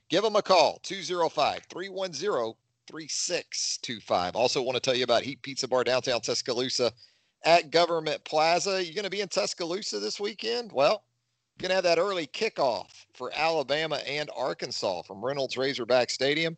Give 0.09 0.23
them 0.23 0.35
a 0.35 0.41
call 0.41 0.79
205 0.83 1.61
310 1.69 2.53
3625. 2.87 4.35
Also, 4.35 4.61
want 4.61 4.75
to 4.75 4.81
tell 4.81 4.95
you 4.95 5.03
about 5.03 5.23
Heat 5.23 5.41
Pizza 5.41 5.67
Bar 5.67 5.83
downtown 5.83 6.21
Tuscaloosa 6.21 6.91
at 7.43 7.71
Government 7.71 8.23
Plaza. 8.23 8.83
You're 8.83 8.95
going 8.95 9.03
to 9.03 9.09
be 9.09 9.21
in 9.21 9.27
Tuscaloosa 9.27 9.99
this 9.99 10.19
weekend? 10.19 10.71
Well, 10.71 11.03
you're 11.59 11.67
Gonna 11.67 11.75
have 11.75 11.83
that 11.83 11.99
early 11.99 12.27
kickoff 12.27 12.87
for 13.13 13.31
Alabama 13.35 13.97
and 14.07 14.29
Arkansas 14.35 15.03
from 15.03 15.23
Reynolds 15.23 15.57
Razorback 15.57 16.09
Stadium. 16.09 16.57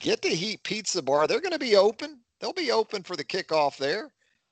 Get 0.00 0.20
the 0.20 0.30
Heat 0.30 0.62
Pizza 0.64 1.00
Bar. 1.00 1.26
They're 1.26 1.40
going 1.40 1.52
to 1.52 1.58
be 1.58 1.76
open. 1.76 2.18
They'll 2.40 2.52
be 2.52 2.72
open 2.72 3.04
for 3.04 3.14
the 3.14 3.24
kickoff 3.24 3.76
there 3.76 4.10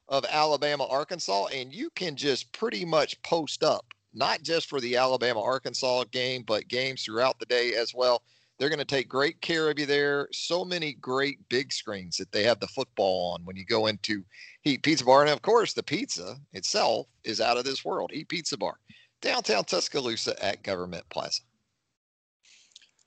of 0.09 0.25
Alabama 0.31 0.87
Arkansas, 0.87 1.47
and 1.47 1.73
you 1.73 1.91
can 1.91 2.15
just 2.15 2.53
pretty 2.53 2.85
much 2.85 3.21
post 3.23 3.65
up, 3.65 3.85
not 4.15 4.43
just 4.43 4.69
for 4.69 4.81
the 4.81 4.97
Alabama 4.97 5.43
Arkansas 5.43 6.05
game, 6.13 6.45
but 6.47 6.69
games 6.69 7.03
throughout 7.03 7.41
the 7.41 7.47
day 7.47 7.75
as 7.75 7.93
well. 7.95 8.23
They're 8.61 8.69
going 8.69 8.79
to 8.79 8.85
take 8.85 9.09
great 9.09 9.41
care 9.41 9.71
of 9.71 9.79
you 9.79 9.87
there. 9.87 10.29
So 10.33 10.67
many 10.67 10.93
great 10.93 11.39
big 11.49 11.73
screens 11.73 12.19
that 12.19 12.31
they 12.31 12.43
have 12.43 12.61
the 12.61 12.67
football 12.67 13.33
on 13.33 13.41
when 13.47 13.57
you 13.57 13.65
go 13.65 13.87
into 13.87 14.23
Heat 14.61 14.83
Pizza 14.83 15.03
Bar. 15.03 15.23
And 15.23 15.31
of 15.31 15.41
course, 15.41 15.73
the 15.73 15.83
pizza 15.83 16.37
itself 16.53 17.07
is 17.25 17.41
out 17.41 17.57
of 17.57 17.65
this 17.65 17.87
world. 17.87 18.11
Heat 18.13 18.29
Pizza 18.29 18.59
Bar, 18.59 18.79
downtown 19.23 19.65
Tuscaloosa 19.65 20.45
at 20.45 20.63
Government 20.63 21.05
Plaza. 21.09 21.41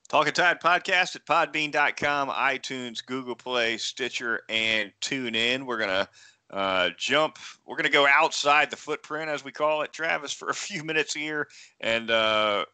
Talking 0.09 0.33
Tide 0.33 0.59
podcast 0.59 1.15
at 1.15 1.25
podbean.com, 1.27 2.29
iTunes, 2.29 3.05
Google 3.05 3.35
Play, 3.35 3.77
Stitcher, 3.77 4.41
and 4.49 4.91
TuneIn. 5.01 5.67
We're 5.67 5.77
going 5.77 5.89
to 5.89 6.09
uh, 6.49 6.89
jump. 6.97 7.37
We're 7.67 7.75
going 7.75 7.85
to 7.85 7.91
go 7.91 8.07
outside 8.07 8.71
the 8.71 8.75
footprint, 8.75 9.29
as 9.29 9.43
we 9.43 9.51
call 9.51 9.83
it, 9.83 9.93
Travis, 9.93 10.33
for 10.33 10.49
a 10.49 10.53
few 10.55 10.83
minutes 10.83 11.13
here 11.13 11.47
and 11.79 12.09
uh, 12.09 12.65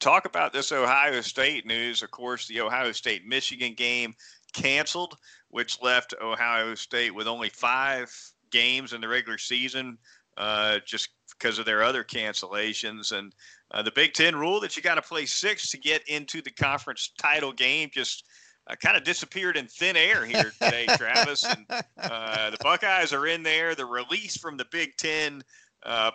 talk 0.00 0.24
about 0.24 0.52
this 0.52 0.72
Ohio 0.72 1.20
State 1.20 1.66
news. 1.66 2.02
Of 2.02 2.10
course, 2.10 2.46
the 2.46 2.60
Ohio 2.60 2.92
State 2.92 3.26
Michigan 3.26 3.74
game 3.74 4.14
canceled, 4.52 5.16
which 5.48 5.80
left 5.82 6.14
Ohio 6.20 6.74
State 6.74 7.14
with 7.14 7.26
only 7.26 7.48
five 7.50 8.12
games 8.50 8.92
in 8.92 9.00
the 9.00 9.08
regular 9.08 9.38
season, 9.38 9.98
uh, 10.36 10.78
just 10.86 11.10
because 11.38 11.58
of 11.58 11.66
their 11.66 11.82
other 11.82 12.04
cancellations. 12.04 13.12
And 13.12 13.34
uh, 13.70 13.82
the 13.82 13.92
Big 13.92 14.14
Ten 14.14 14.34
rule 14.36 14.60
that 14.60 14.76
you 14.76 14.82
got 14.82 14.94
to 14.94 15.02
play 15.02 15.26
six 15.26 15.70
to 15.70 15.78
get 15.78 16.06
into 16.08 16.42
the 16.42 16.50
conference 16.50 17.12
title 17.18 17.52
game 17.52 17.90
just 17.92 18.24
uh, 18.68 18.74
kind 18.76 18.96
of 18.96 19.04
disappeared 19.04 19.56
in 19.56 19.66
thin 19.66 19.96
air 19.96 20.24
here 20.24 20.52
today, 20.60 20.86
Travis. 20.96 21.44
And 21.44 21.66
uh, 21.98 22.50
the 22.50 22.58
Buckeyes 22.60 23.12
are 23.12 23.26
in 23.26 23.42
there. 23.42 23.74
The 23.74 23.86
release 23.86 24.36
from 24.36 24.56
the 24.56 24.66
Big 24.70 24.96
Ten 24.96 25.42
uh, 25.84 26.10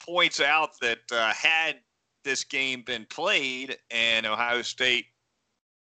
points 0.00 0.40
out 0.40 0.70
that 0.80 0.98
uh, 1.12 1.32
had 1.32 1.76
this 2.26 2.44
game 2.44 2.82
been 2.82 3.06
played 3.06 3.78
and 3.90 4.26
Ohio 4.26 4.60
State 4.60 5.06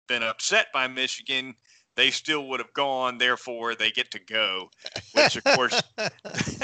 been 0.08 0.22
upset 0.22 0.68
by 0.74 0.88
Michigan, 0.88 1.56
they 1.96 2.12
still 2.12 2.48
would 2.50 2.60
have 2.60 2.74
gone. 2.74 3.18
Therefore, 3.18 3.74
they 3.74 3.90
get 3.90 4.12
to 4.12 4.20
go, 4.20 4.70
which 5.14 5.38
of 5.38 5.44
course 5.46 5.82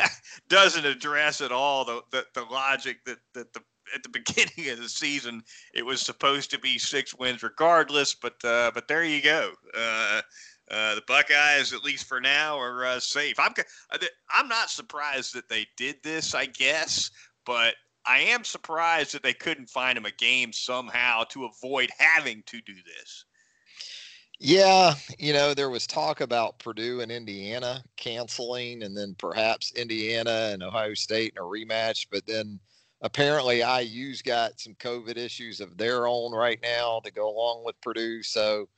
doesn't 0.50 0.86
address 0.86 1.42
at 1.42 1.52
all 1.52 1.86
the, 1.86 2.02
the, 2.12 2.26
the 2.36 2.44
logic 2.44 2.98
that, 3.06 3.20
that 3.34 3.54
the 3.54 3.62
at 3.96 4.04
the 4.04 4.10
beginning 4.26 4.72
of 4.72 4.80
the 4.80 4.90
season 4.90 5.42
it 5.74 5.86
was 5.86 6.02
supposed 6.02 6.52
to 6.52 6.60
be 6.60 6.78
six 6.78 7.16
wins 7.16 7.42
regardless. 7.42 8.14
But 8.14 8.36
uh, 8.44 8.72
but 8.74 8.88
there 8.88 9.04
you 9.04 9.22
go. 9.22 9.52
Uh, 9.76 10.22
uh, 10.70 10.94
the 10.96 11.04
Buckeyes, 11.08 11.74
at 11.74 11.84
least 11.84 12.06
for 12.06 12.22
now, 12.22 12.60
are 12.60 12.86
uh, 12.86 13.00
safe. 13.00 13.40
I'm 13.40 13.54
I'm 14.32 14.48
not 14.48 14.70
surprised 14.70 15.34
that 15.34 15.50
they 15.50 15.66
did 15.78 15.96
this. 16.04 16.36
I 16.36 16.46
guess, 16.46 17.10
but 17.46 17.76
I 18.06 18.20
am 18.20 18.44
surprised 18.44 19.14
that 19.14 19.24
they 19.24 19.34
couldn't 19.34 19.70
find 19.70 19.98
him 19.98 20.06
a 20.06 20.12
game 20.12 20.54
somehow 20.54 21.24
to 21.26 21.46
avoid 21.46 21.90
having 21.98 22.44
to 22.48 22.62
do 22.62 22.74
this. 22.74 23.26
Yeah, 24.42 24.94
you 25.18 25.34
know, 25.34 25.54
there 25.54 25.70
was 25.70 25.86
talk 25.86 26.22
about 26.22 26.60
Purdue 26.60 27.02
and 27.02 27.12
Indiana 27.12 27.84
canceling, 27.98 28.84
and 28.84 28.96
then 28.96 29.14
perhaps 29.18 29.74
Indiana 29.74 30.52
and 30.54 30.64
Ohio 30.64 30.94
State 30.94 31.34
in 31.36 31.44
a 31.44 31.46
rematch. 31.46 32.08
But 32.10 32.26
then 32.26 32.58
apparently, 33.02 33.58
IU's 33.58 34.22
got 34.22 34.60
some 34.60 34.76
COVID 34.76 35.18
issues 35.18 35.60
of 35.60 35.78
their 35.78 36.08
own 36.08 36.32
right 36.32 36.60
now 36.64 37.02
to 37.04 37.12
go 37.12 37.30
along 37.30 37.66
with 37.66 37.82
Purdue. 37.82 38.24
So 38.24 38.70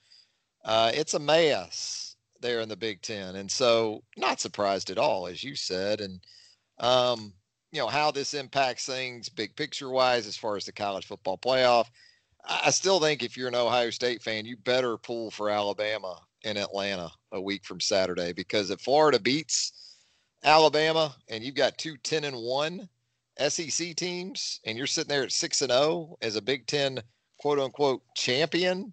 uh, 0.65 0.91
it's 0.95 1.13
a 1.13 1.19
mess 1.19 2.15
there 2.41 2.61
in 2.61 2.69
the 2.69 2.75
Big 2.75 3.03
Ten. 3.03 3.35
And 3.35 3.49
so, 3.49 4.03
not 4.17 4.39
surprised 4.39 4.89
at 4.89 4.97
all, 4.97 5.27
as 5.27 5.43
you 5.43 5.55
said. 5.55 6.01
And, 6.01 6.19
um, 6.79 7.33
you 7.71 7.79
know 7.79 7.87
how 7.87 8.11
this 8.11 8.33
impacts 8.33 8.85
things 8.85 9.29
big 9.29 9.55
picture 9.55 9.89
wise 9.89 10.27
as 10.27 10.37
far 10.37 10.57
as 10.57 10.65
the 10.65 10.71
college 10.71 11.05
football 11.05 11.37
playoff. 11.37 11.87
I 12.47 12.71
still 12.71 12.99
think 12.99 13.23
if 13.23 13.37
you're 13.37 13.47
an 13.47 13.55
Ohio 13.55 13.91
State 13.91 14.21
fan, 14.23 14.45
you 14.45 14.57
better 14.57 14.97
pull 14.97 15.29
for 15.31 15.49
Alabama 15.49 16.19
in 16.43 16.57
Atlanta 16.57 17.11
a 17.31 17.39
week 17.39 17.63
from 17.63 17.79
Saturday 17.79 18.33
because 18.33 18.71
if 18.71 18.81
Florida 18.81 19.19
beats 19.19 19.97
Alabama 20.43 21.15
and 21.29 21.43
you've 21.43 21.55
got 21.55 21.77
two 21.77 21.97
10 21.97 22.23
and 22.23 22.37
1 22.37 22.89
SEC 23.47 23.95
teams 23.95 24.59
and 24.65 24.77
you're 24.77 24.87
sitting 24.87 25.09
there 25.09 25.23
at 25.23 25.31
6 25.31 25.61
and 25.61 25.71
0 25.71 26.17
as 26.21 26.35
a 26.35 26.41
Big 26.41 26.65
10 26.67 26.99
quote 27.37 27.59
unquote 27.59 28.01
champion 28.15 28.91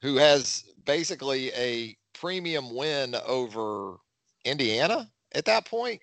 who 0.00 0.16
has 0.16 0.64
basically 0.84 1.50
a 1.52 1.96
premium 2.12 2.74
win 2.74 3.16
over 3.26 3.96
Indiana 4.44 5.10
at 5.32 5.44
that 5.46 5.64
point, 5.64 6.00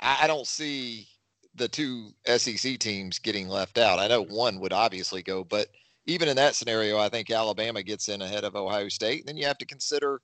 I, 0.00 0.26
don't 0.26 0.46
see 0.46 1.06
the 1.54 1.68
two 1.68 2.12
SEC 2.26 2.78
teams 2.78 3.18
getting 3.18 3.48
left 3.48 3.78
out. 3.78 3.98
I 3.98 4.08
know 4.08 4.22
one 4.22 4.60
would 4.60 4.72
obviously 4.72 5.22
go, 5.22 5.44
but 5.44 5.68
even 6.06 6.28
in 6.28 6.36
that 6.36 6.54
scenario, 6.54 6.98
I 6.98 7.08
think 7.08 7.30
Alabama 7.30 7.82
gets 7.82 8.08
in 8.08 8.22
ahead 8.22 8.44
of 8.44 8.56
Ohio 8.56 8.88
State. 8.88 9.20
And 9.20 9.28
then 9.28 9.36
you 9.36 9.46
have 9.46 9.58
to 9.58 9.66
consider 9.66 10.20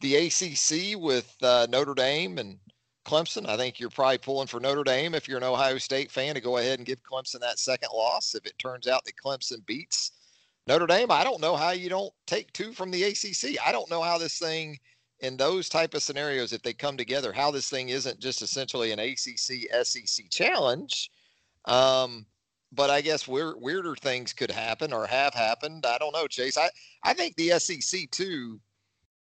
the 0.00 0.16
ACC 0.16 0.98
with 0.98 1.34
uh, 1.42 1.66
Notre 1.68 1.94
Dame 1.94 2.38
and 2.38 2.58
Clemson. 3.04 3.48
I 3.48 3.56
think 3.56 3.78
you're 3.78 3.90
probably 3.90 4.18
pulling 4.18 4.46
for 4.46 4.60
Notre 4.60 4.84
Dame 4.84 5.14
if 5.14 5.28
you're 5.28 5.38
an 5.38 5.44
Ohio 5.44 5.78
State 5.78 6.10
fan 6.10 6.34
to 6.34 6.40
go 6.40 6.56
ahead 6.56 6.78
and 6.78 6.86
give 6.86 7.02
Clemson 7.02 7.40
that 7.40 7.58
second 7.58 7.90
loss. 7.92 8.34
If 8.34 8.46
it 8.46 8.58
turns 8.58 8.86
out 8.86 9.04
that 9.04 9.16
Clemson 9.22 9.64
beats 9.66 10.12
Notre 10.66 10.86
Dame, 10.86 11.10
I 11.10 11.24
don't 11.24 11.40
know 11.40 11.56
how 11.56 11.70
you 11.70 11.88
don't 11.88 12.12
take 12.26 12.52
two 12.52 12.72
from 12.72 12.90
the 12.90 13.02
ACC. 13.04 13.56
I 13.64 13.72
don't 13.72 13.90
know 13.90 14.02
how 14.02 14.18
this 14.18 14.38
thing 14.38 14.78
in 15.20 15.36
those 15.36 15.68
type 15.68 15.94
of 15.94 16.02
scenarios, 16.02 16.52
if 16.52 16.62
they 16.62 16.72
come 16.72 16.96
together, 16.96 17.32
how 17.32 17.50
this 17.50 17.68
thing 17.68 17.90
isn't 17.90 18.20
just 18.20 18.42
essentially 18.42 18.92
an 18.92 18.98
ACC 18.98 19.68
SEC 19.82 20.30
challenge. 20.30 21.10
Um, 21.66 22.26
but 22.72 22.90
I 22.90 23.00
guess 23.00 23.28
weird, 23.28 23.60
weirder 23.60 23.96
things 23.96 24.32
could 24.32 24.50
happen 24.50 24.92
or 24.92 25.06
have 25.06 25.34
happened. 25.34 25.84
I 25.84 25.98
don't 25.98 26.14
know, 26.14 26.26
Chase. 26.26 26.56
I, 26.56 26.70
I 27.04 27.14
think 27.14 27.36
the 27.36 27.58
SEC 27.58 28.10
too 28.10 28.60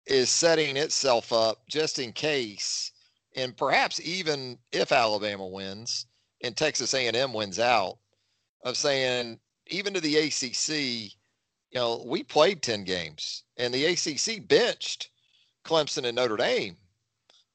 is 0.07 0.29
setting 0.29 0.77
itself 0.77 1.33
up 1.33 1.59
just 1.69 1.99
in 1.99 2.13
case, 2.13 2.93
and 3.37 3.57
perhaps 3.57 4.01
even 4.01 4.59
if 4.73 4.93
Alabama 4.93 5.47
wins 5.47 6.07
and 6.43 6.57
Texas 6.57 6.95
A&M 6.95 7.33
wins 7.33 7.59
out, 7.59 7.99
of 8.65 8.77
saying 8.77 9.39
even 9.69 9.95
to 9.95 10.01
the 10.01 10.17
ACC, 10.17 11.13
you 11.71 11.79
know, 11.79 12.05
we 12.07 12.23
played 12.23 12.63
ten 12.63 12.85
games 12.85 13.45
and 13.57 13.73
the 13.73 13.87
ACC 13.87 14.47
benched 14.47 15.11
Clemson 15.65 16.05
and 16.05 16.17
Notre 16.17 16.37
Dame 16.37 16.77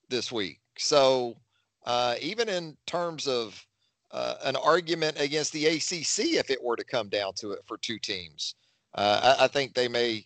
this 0.09 0.31
week. 0.31 0.59
So 0.77 1.37
uh, 1.85 2.15
even 2.21 2.49
in 2.49 2.75
terms 2.85 3.27
of 3.27 3.65
uh, 4.11 4.35
an 4.43 4.55
argument 4.55 5.19
against 5.19 5.53
the 5.53 5.65
ACC, 5.65 6.35
if 6.35 6.49
it 6.49 6.63
were 6.63 6.75
to 6.75 6.83
come 6.83 7.09
down 7.09 7.33
to 7.35 7.51
it 7.51 7.59
for 7.65 7.77
two 7.77 7.99
teams, 7.99 8.55
uh, 8.95 9.35
I, 9.39 9.45
I, 9.45 9.47
think 9.47 9.73
they 9.73 9.87
may, 9.87 10.25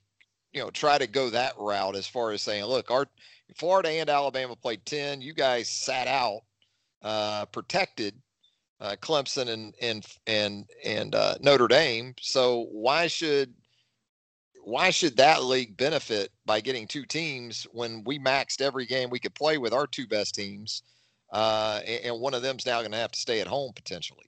you 0.53 0.61
know, 0.61 0.69
try 0.69 0.97
to 0.97 1.07
go 1.07 1.29
that 1.29 1.53
route 1.57 1.95
as 1.95 2.07
far 2.07 2.31
as 2.31 2.41
saying, 2.41 2.65
look, 2.65 2.91
our 2.91 3.07
Florida 3.55 3.89
and 3.89 4.09
Alabama 4.09 4.55
played 4.55 4.85
ten. 4.85 5.21
You 5.21 5.33
guys 5.33 5.69
sat 5.69 6.07
out, 6.07 6.41
uh, 7.01 7.45
protected. 7.45 8.15
Uh, 8.81 8.95
Clemson 9.01 9.49
and 9.49 9.75
and 9.81 10.05
and 10.25 10.65
and 10.85 11.13
uh, 11.13 11.35
Notre 11.41 11.67
Dame. 11.67 12.13
So 12.21 12.67
why 12.71 13.07
should 13.07 13.53
why 14.69 14.91
should 14.91 15.17
that 15.17 15.43
league 15.43 15.75
benefit 15.75 16.31
by 16.45 16.61
getting 16.61 16.87
two 16.87 17.03
teams 17.03 17.65
when 17.71 18.03
we 18.05 18.19
maxed 18.19 18.61
every 18.61 18.85
game 18.85 19.09
we 19.09 19.19
could 19.19 19.33
play 19.33 19.57
with 19.57 19.73
our 19.73 19.87
two 19.87 20.05
best 20.05 20.35
teams, 20.35 20.83
uh, 21.33 21.79
and, 21.85 22.05
and 22.05 22.21
one 22.21 22.35
of 22.35 22.43
them's 22.43 22.67
now 22.67 22.79
going 22.79 22.91
to 22.91 22.97
have 22.97 23.11
to 23.11 23.19
stay 23.19 23.41
at 23.41 23.47
home 23.47 23.71
potentially? 23.75 24.25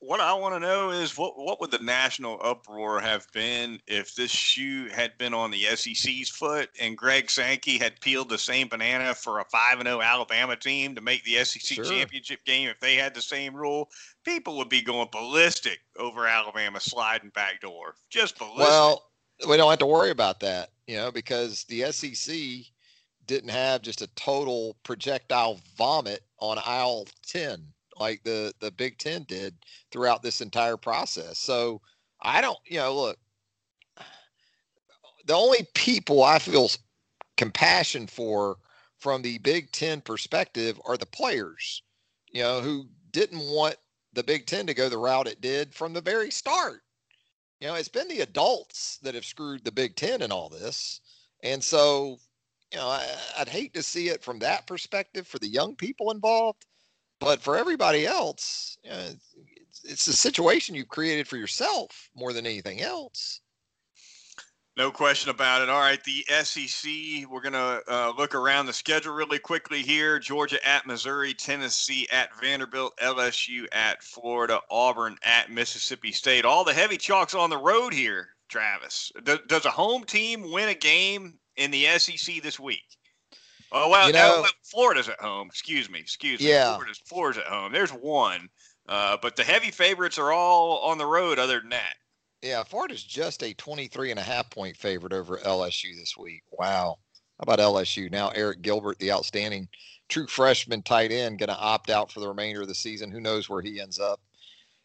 What 0.00 0.20
I 0.20 0.32
want 0.32 0.54
to 0.54 0.60
know 0.60 0.90
is 0.90 1.16
what 1.18 1.38
what 1.38 1.60
would 1.60 1.70
the 1.70 1.78
national 1.78 2.40
uproar 2.42 2.98
have 3.00 3.26
been 3.32 3.78
if 3.86 4.14
this 4.14 4.30
shoe 4.30 4.88
had 4.88 5.16
been 5.18 5.34
on 5.34 5.50
the 5.50 5.64
SEC's 5.76 6.30
foot 6.30 6.70
and 6.80 6.96
Greg 6.96 7.30
Sankey 7.30 7.78
had 7.78 8.00
peeled 8.00 8.28
the 8.28 8.38
same 8.38 8.68
banana 8.68 9.14
for 9.14 9.38
a 9.38 9.44
five 9.44 9.78
and 9.78 9.86
zero 9.86 9.98
oh 9.98 10.02
Alabama 10.02 10.56
team 10.56 10.94
to 10.94 11.00
make 11.00 11.24
the 11.24 11.44
SEC 11.44 11.62
sure. 11.62 11.84
championship 11.84 12.44
game 12.44 12.68
if 12.68 12.80
they 12.80 12.94
had 12.94 13.14
the 13.14 13.22
same 13.22 13.54
rule? 13.54 13.88
People 14.24 14.56
would 14.56 14.68
be 14.68 14.82
going 14.82 15.08
ballistic 15.12 15.78
over 15.96 16.26
Alabama 16.26 16.80
sliding 16.80 17.30
back 17.30 17.60
door, 17.60 17.94
just 18.10 18.38
ballistic. 18.38 18.68
Well, 18.68 19.04
we 19.46 19.56
don't 19.56 19.70
have 19.70 19.78
to 19.80 19.86
worry 19.86 20.10
about 20.10 20.40
that, 20.40 20.70
you 20.86 20.96
know, 20.96 21.12
because 21.12 21.64
the 21.64 21.90
SEC 21.92 22.36
didn't 23.26 23.50
have 23.50 23.82
just 23.82 24.02
a 24.02 24.06
total 24.14 24.76
projectile 24.84 25.60
vomit 25.76 26.22
on 26.40 26.58
aisle 26.64 27.06
10 27.26 27.62
like 28.00 28.22
the 28.24 28.52
the 28.60 28.70
Big 28.70 28.98
10 28.98 29.24
did 29.24 29.54
throughout 29.90 30.22
this 30.22 30.40
entire 30.40 30.76
process. 30.76 31.38
So 31.38 31.80
I 32.22 32.40
don't, 32.40 32.58
you 32.64 32.78
know, 32.78 32.94
look, 32.94 33.18
the 35.26 35.34
only 35.34 35.66
people 35.74 36.22
I 36.22 36.38
feel 36.38 36.70
compassion 37.36 38.06
for 38.06 38.56
from 38.98 39.22
the 39.22 39.38
Big 39.38 39.70
10 39.72 40.00
perspective 40.00 40.80
are 40.86 40.96
the 40.96 41.06
players, 41.06 41.82
you 42.32 42.42
know, 42.42 42.60
who 42.60 42.86
didn't 43.10 43.40
want 43.40 43.76
the 44.12 44.22
Big 44.24 44.46
Ten 44.46 44.66
to 44.66 44.74
go 44.74 44.88
the 44.88 44.98
route 44.98 45.28
it 45.28 45.40
did 45.40 45.74
from 45.74 45.92
the 45.92 46.00
very 46.00 46.30
start. 46.30 46.82
You 47.60 47.68
know, 47.68 47.74
it's 47.74 47.88
been 47.88 48.08
the 48.08 48.20
adults 48.20 48.98
that 49.02 49.14
have 49.14 49.24
screwed 49.24 49.64
the 49.64 49.72
Big 49.72 49.96
Ten 49.96 50.22
in 50.22 50.30
all 50.30 50.48
this. 50.48 51.00
And 51.42 51.62
so, 51.62 52.18
you 52.72 52.78
know, 52.78 52.88
I, 52.88 53.04
would 53.38 53.48
hate 53.48 53.74
to 53.74 53.82
see 53.82 54.08
it 54.08 54.22
from 54.22 54.38
that 54.40 54.66
perspective 54.66 55.26
for 55.26 55.38
the 55.38 55.48
young 55.48 55.74
people 55.74 56.10
involved. 56.10 56.64
But 57.20 57.40
for 57.40 57.56
everybody 57.56 58.06
else, 58.06 58.78
you 58.84 58.90
know, 58.90 59.06
it's, 59.56 59.84
it's 59.84 60.06
a 60.06 60.12
situation 60.12 60.76
you've 60.76 60.88
created 60.88 61.26
for 61.26 61.36
yourself 61.36 62.10
more 62.14 62.32
than 62.32 62.46
anything 62.46 62.80
else. 62.80 63.40
No 64.78 64.92
question 64.92 65.28
about 65.28 65.60
it. 65.60 65.68
All 65.68 65.80
right, 65.80 66.02
the 66.04 66.24
SEC. 66.44 67.28
We're 67.28 67.40
gonna 67.40 67.80
uh, 67.88 68.12
look 68.16 68.36
around 68.36 68.66
the 68.66 68.72
schedule 68.72 69.12
really 69.12 69.40
quickly 69.40 69.82
here. 69.82 70.20
Georgia 70.20 70.64
at 70.64 70.86
Missouri, 70.86 71.34
Tennessee 71.34 72.06
at 72.12 72.30
Vanderbilt, 72.40 72.96
LSU 72.98 73.66
at 73.72 74.04
Florida, 74.04 74.60
Auburn 74.70 75.18
at 75.24 75.50
Mississippi 75.50 76.12
State. 76.12 76.44
All 76.44 76.62
the 76.62 76.72
heavy 76.72 76.96
chalks 76.96 77.34
on 77.34 77.50
the 77.50 77.58
road 77.58 77.92
here. 77.92 78.28
Travis, 78.48 79.10
does, 79.24 79.40
does 79.48 79.66
a 79.66 79.70
home 79.70 80.04
team 80.04 80.52
win 80.52 80.68
a 80.68 80.74
game 80.74 81.34
in 81.56 81.72
the 81.72 81.86
SEC 81.98 82.40
this 82.40 82.60
week? 82.60 82.96
Oh 83.72 83.90
well, 83.90 84.06
you 84.06 84.12
know, 84.12 84.42
no, 84.42 84.48
Florida's 84.62 85.08
at 85.08 85.20
home. 85.20 85.48
Excuse 85.48 85.90
me, 85.90 85.98
excuse 85.98 86.38
me. 86.38 86.50
Yeah, 86.50 86.76
Florida's, 86.76 87.02
Florida's 87.04 87.42
at 87.42 87.48
home. 87.48 87.72
There's 87.72 87.90
one, 87.90 88.48
uh, 88.88 89.16
but 89.20 89.34
the 89.34 89.42
heavy 89.42 89.72
favorites 89.72 90.18
are 90.18 90.30
all 90.30 90.78
on 90.84 90.98
the 90.98 91.06
road. 91.06 91.40
Other 91.40 91.58
than 91.58 91.70
that. 91.70 91.96
Yeah, 92.42 92.62
Florida's 92.62 93.02
just 93.02 93.42
a 93.42 93.54
23 93.54 94.10
and 94.10 94.20
a 94.20 94.22
half 94.22 94.50
point 94.50 94.76
favorite 94.76 95.12
over 95.12 95.38
LSU 95.38 95.96
this 95.96 96.16
week. 96.16 96.42
Wow. 96.52 96.98
How 97.38 97.42
about 97.42 97.58
LSU? 97.58 98.10
Now, 98.10 98.30
Arik 98.30 98.62
Gilbert, 98.62 98.98
the 98.98 99.12
outstanding 99.12 99.68
true 100.08 100.26
freshman 100.26 100.82
tight 100.82 101.12
end, 101.12 101.38
going 101.38 101.48
to 101.48 101.58
opt 101.58 101.90
out 101.90 102.10
for 102.10 102.20
the 102.20 102.28
remainder 102.28 102.62
of 102.62 102.68
the 102.68 102.74
season. 102.74 103.10
Who 103.10 103.20
knows 103.20 103.48
where 103.48 103.62
he 103.62 103.80
ends 103.80 103.98
up 103.98 104.20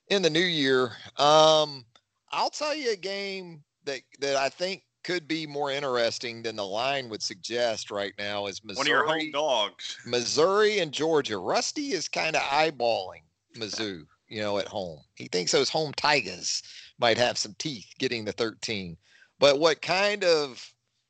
in 0.10 0.22
the 0.22 0.30
new 0.30 0.40
year? 0.40 0.92
Um, 1.18 1.86
I'll 2.32 2.50
tell 2.50 2.76
you 2.76 2.92
a 2.92 2.98
game 2.98 3.64
that, 3.86 4.02
that 4.20 4.36
I 4.36 4.50
think 4.50 4.84
could 5.04 5.28
be 5.28 5.46
more 5.46 5.72
interesting 5.72 6.42
than 6.42 6.56
the 6.56 6.66
line 6.66 7.10
would 7.10 7.22
suggest 7.22 7.92
right 7.92 8.14
now 8.18 8.48
is 8.48 8.64
Missouri. 8.64 8.78
One 8.78 8.88
of 8.88 8.90
your 8.90 9.20
home 9.20 9.32
dogs. 9.32 9.98
Missouri 10.06 10.80
and 10.80 10.92
Georgia. 10.92 11.38
Rusty 11.38 11.92
is 11.92 12.08
kind 12.08 12.36
of 12.36 12.42
eyeballing 12.42 13.22
Mizzou, 13.56 14.06
you 14.28 14.42
know, 14.42 14.58
at 14.60 14.68
home. 14.68 15.00
He 15.16 15.28
thinks 15.28 15.52
those 15.52 15.70
home 15.70 15.94
Tigers 15.94 16.64
might 17.04 17.18
have 17.18 17.38
some 17.38 17.54
teeth 17.60 17.94
getting 18.00 18.24
the 18.24 18.32
13. 18.32 18.96
But 19.38 19.60
what 19.60 19.82
kind 19.82 20.24
of 20.24 20.66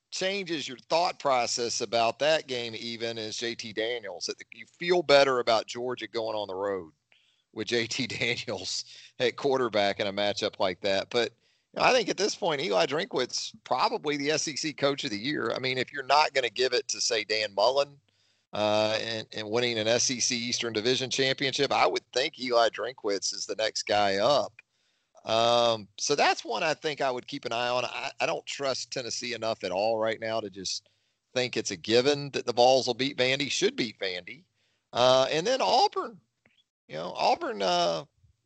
changes 0.09 0.67
your 0.67 0.79
thought 0.89 1.19
process 1.19 1.81
about 1.81 2.17
that 2.17 2.47
game 2.47 2.73
even 2.75 3.19
is 3.19 3.37
JT 3.37 3.75
Daniels 3.75 4.25
that 4.25 4.37
you 4.51 4.65
feel 4.79 5.03
better 5.03 5.37
about 5.37 5.67
Georgia 5.67 6.07
going 6.07 6.35
on 6.35 6.47
the 6.47 6.55
road 6.55 6.91
with 7.53 7.67
JT 7.67 8.07
Daniels 8.19 8.85
at 9.19 9.35
quarterback 9.35 9.99
in 9.99 10.07
a 10.07 10.11
matchup 10.11 10.59
like 10.59 10.81
that. 10.81 11.11
But 11.11 11.29
I 11.77 11.93
think 11.93 12.09
at 12.09 12.17
this 12.17 12.33
point, 12.33 12.59
Eli 12.59 12.87
Drinkwitz 12.87 13.51
probably 13.63 14.17
the 14.17 14.35
SEC 14.39 14.75
coach 14.75 15.03
of 15.03 15.11
the 15.11 15.19
year. 15.19 15.53
I 15.55 15.59
mean, 15.59 15.77
if 15.77 15.93
you're 15.93 16.01
not 16.01 16.33
going 16.33 16.43
to 16.43 16.51
give 16.51 16.73
it 16.73 16.87
to 16.87 16.99
say 16.99 17.23
Dan 17.23 17.53
Mullen 17.53 17.89
uh, 18.51 18.97
and, 18.99 19.27
and 19.31 19.47
winning 19.47 19.77
an 19.77 19.99
SEC 19.99 20.31
Eastern 20.31 20.73
Division 20.73 21.11
championship, 21.11 21.71
I 21.71 21.85
would 21.85 22.03
think 22.13 22.39
Eli 22.39 22.69
Drinkwitz 22.69 23.31
is 23.31 23.45
the 23.45 23.55
next 23.57 23.83
guy 23.83 24.15
up. 24.15 24.53
Um, 25.25 25.87
so 25.97 26.15
that's 26.15 26.43
one 26.43 26.63
I 26.63 26.73
think 26.73 27.01
I 27.01 27.09
would 27.09 27.27
keep 27.27 27.45
an 27.45 27.53
eye 27.53 27.69
on. 27.69 27.85
I, 27.85 28.11
I 28.19 28.25
don't 28.25 28.45
trust 28.45 28.91
Tennessee 28.91 29.33
enough 29.33 29.63
at 29.63 29.71
all 29.71 29.97
right 29.97 30.19
now 30.19 30.39
to 30.39 30.49
just 30.49 30.89
think 31.33 31.55
it's 31.55 31.71
a 31.71 31.77
given 31.77 32.29
that 32.31 32.45
the 32.45 32.53
Vols 32.53 32.87
will 32.87 32.93
beat 32.93 33.17
Vandy, 33.17 33.49
should 33.49 33.75
beat 33.75 33.99
Vandy. 33.99 34.43
Uh, 34.91 35.27
and 35.31 35.47
then 35.47 35.61
Auburn, 35.61 36.17
you 36.87 36.95
know, 36.95 37.13
Auburn, 37.15 37.61
uh, 37.61 38.03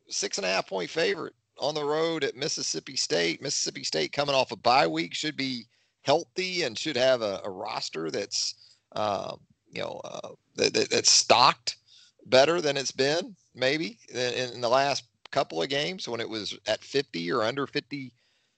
six 0.08 0.38
and 0.38 0.46
a 0.46 0.48
half 0.48 0.66
point 0.66 0.88
favorite 0.88 1.34
on 1.58 1.74
the 1.74 1.84
road 1.84 2.24
at 2.24 2.36
Mississippi 2.36 2.96
State. 2.96 3.42
Mississippi 3.42 3.84
State 3.84 4.12
coming 4.12 4.34
off 4.34 4.52
a 4.52 4.56
bye 4.56 4.86
week 4.86 5.14
should 5.14 5.36
be 5.36 5.64
healthy 6.02 6.62
and 6.62 6.78
should 6.78 6.96
have 6.96 7.20
a, 7.20 7.40
a 7.44 7.50
roster 7.50 8.10
that's, 8.10 8.54
uh, 8.92 9.34
you 9.70 9.82
know, 9.82 10.00
uh, 10.04 10.28
that, 10.56 10.72
that, 10.72 10.90
that's 10.90 11.10
stocked 11.10 11.76
better 12.26 12.60
than 12.60 12.76
it's 12.76 12.92
been 12.92 13.34
maybe 13.54 13.98
in, 14.08 14.54
in 14.54 14.60
the 14.60 14.68
last 14.68 15.04
couple 15.30 15.62
of 15.62 15.68
games 15.68 16.08
when 16.08 16.20
it 16.20 16.28
was 16.28 16.58
at 16.66 16.82
50 16.82 17.30
or 17.32 17.42
under 17.42 17.66
50 17.66 18.12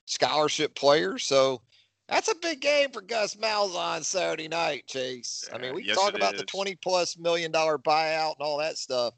scholarship 0.06 0.74
players. 0.74 1.24
So 1.24 1.62
that's 2.08 2.28
a 2.28 2.34
big 2.36 2.60
game 2.60 2.90
for 2.90 3.00
Gus 3.00 3.36
Malzahn 3.36 4.04
Saturday 4.04 4.48
night, 4.48 4.86
Chase. 4.86 5.48
I 5.52 5.58
mean, 5.58 5.74
we 5.74 5.84
yes, 5.84 5.96
talk 5.96 6.14
about 6.14 6.34
is. 6.34 6.40
the 6.40 6.46
20 6.46 6.74
plus 6.76 7.16
million 7.16 7.52
dollar 7.52 7.78
buyout 7.78 8.34
and 8.38 8.42
all 8.42 8.58
that 8.58 8.78
stuff. 8.78 9.14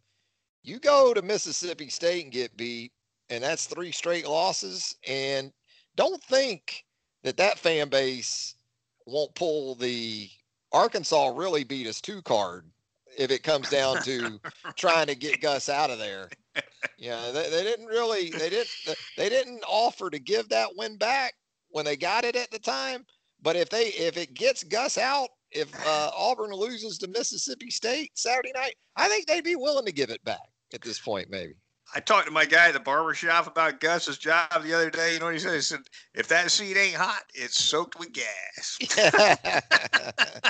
You 0.62 0.78
go 0.78 1.12
to 1.14 1.22
Mississippi 1.22 1.88
State 1.88 2.24
and 2.24 2.32
get 2.32 2.56
beat, 2.56 2.92
and 3.30 3.42
that's 3.42 3.66
three 3.66 3.92
straight 3.92 4.28
losses. 4.28 4.94
And 5.08 5.52
don't 5.96 6.22
think 6.24 6.84
that 7.24 7.36
that 7.38 7.58
fan 7.58 7.88
base 7.88 8.56
won't 9.06 9.34
pull 9.34 9.74
the 9.74 10.28
Arkansas 10.72 11.32
really 11.34 11.64
beat 11.64 11.86
us 11.86 12.00
two 12.00 12.22
card 12.22 12.64
if 13.18 13.30
it 13.30 13.42
comes 13.42 13.68
down 13.68 14.02
to 14.02 14.40
trying 14.76 15.06
to 15.06 15.14
get 15.14 15.40
Gus 15.40 15.68
out 15.68 15.90
of 15.90 15.98
there. 15.98 16.28
Yeah, 16.98 17.30
they, 17.32 17.50
they 17.50 17.62
didn't 17.62 17.86
really 17.86 18.30
they 18.30 18.48
didn't 18.48 18.70
they 19.16 19.28
didn't 19.28 19.64
offer 19.66 20.10
to 20.10 20.18
give 20.18 20.48
that 20.50 20.68
win 20.76 20.96
back 20.96 21.34
when 21.70 21.84
they 21.84 21.96
got 21.96 22.24
it 22.24 22.36
at 22.36 22.50
the 22.50 22.58
time. 22.58 23.04
But 23.42 23.56
if 23.56 23.70
they 23.70 23.86
if 23.86 24.16
it 24.16 24.34
gets 24.34 24.62
Gus 24.62 24.98
out, 24.98 25.28
if 25.50 25.74
uh, 25.86 26.10
Auburn 26.16 26.52
loses 26.52 26.98
to 26.98 27.08
Mississippi 27.08 27.70
State 27.70 28.12
Saturday 28.14 28.52
night, 28.54 28.74
I 28.96 29.08
think 29.08 29.26
they'd 29.26 29.42
be 29.44 29.56
willing 29.56 29.86
to 29.86 29.92
give 29.92 30.10
it 30.10 30.24
back 30.24 30.38
at 30.72 30.82
this 30.82 31.00
point, 31.00 31.28
maybe. 31.30 31.54
I 31.94 32.00
talked 32.00 32.26
to 32.26 32.32
my 32.32 32.46
guy 32.46 32.68
at 32.68 32.72
the 32.72 32.80
barber 32.80 33.12
shop 33.12 33.46
about 33.46 33.80
Gus's 33.80 34.16
job 34.16 34.48
the 34.62 34.72
other 34.72 34.88
day. 34.88 35.14
You 35.14 35.18
know 35.18 35.26
what 35.26 35.34
he 35.34 35.40
said? 35.40 35.54
He 35.54 35.60
said, 35.60 35.80
if 36.14 36.26
that 36.28 36.50
seat 36.50 36.76
ain't 36.78 36.94
hot, 36.94 37.24
it's 37.34 37.62
soaked 37.62 37.98
with 37.98 38.12
gas. 38.12 38.78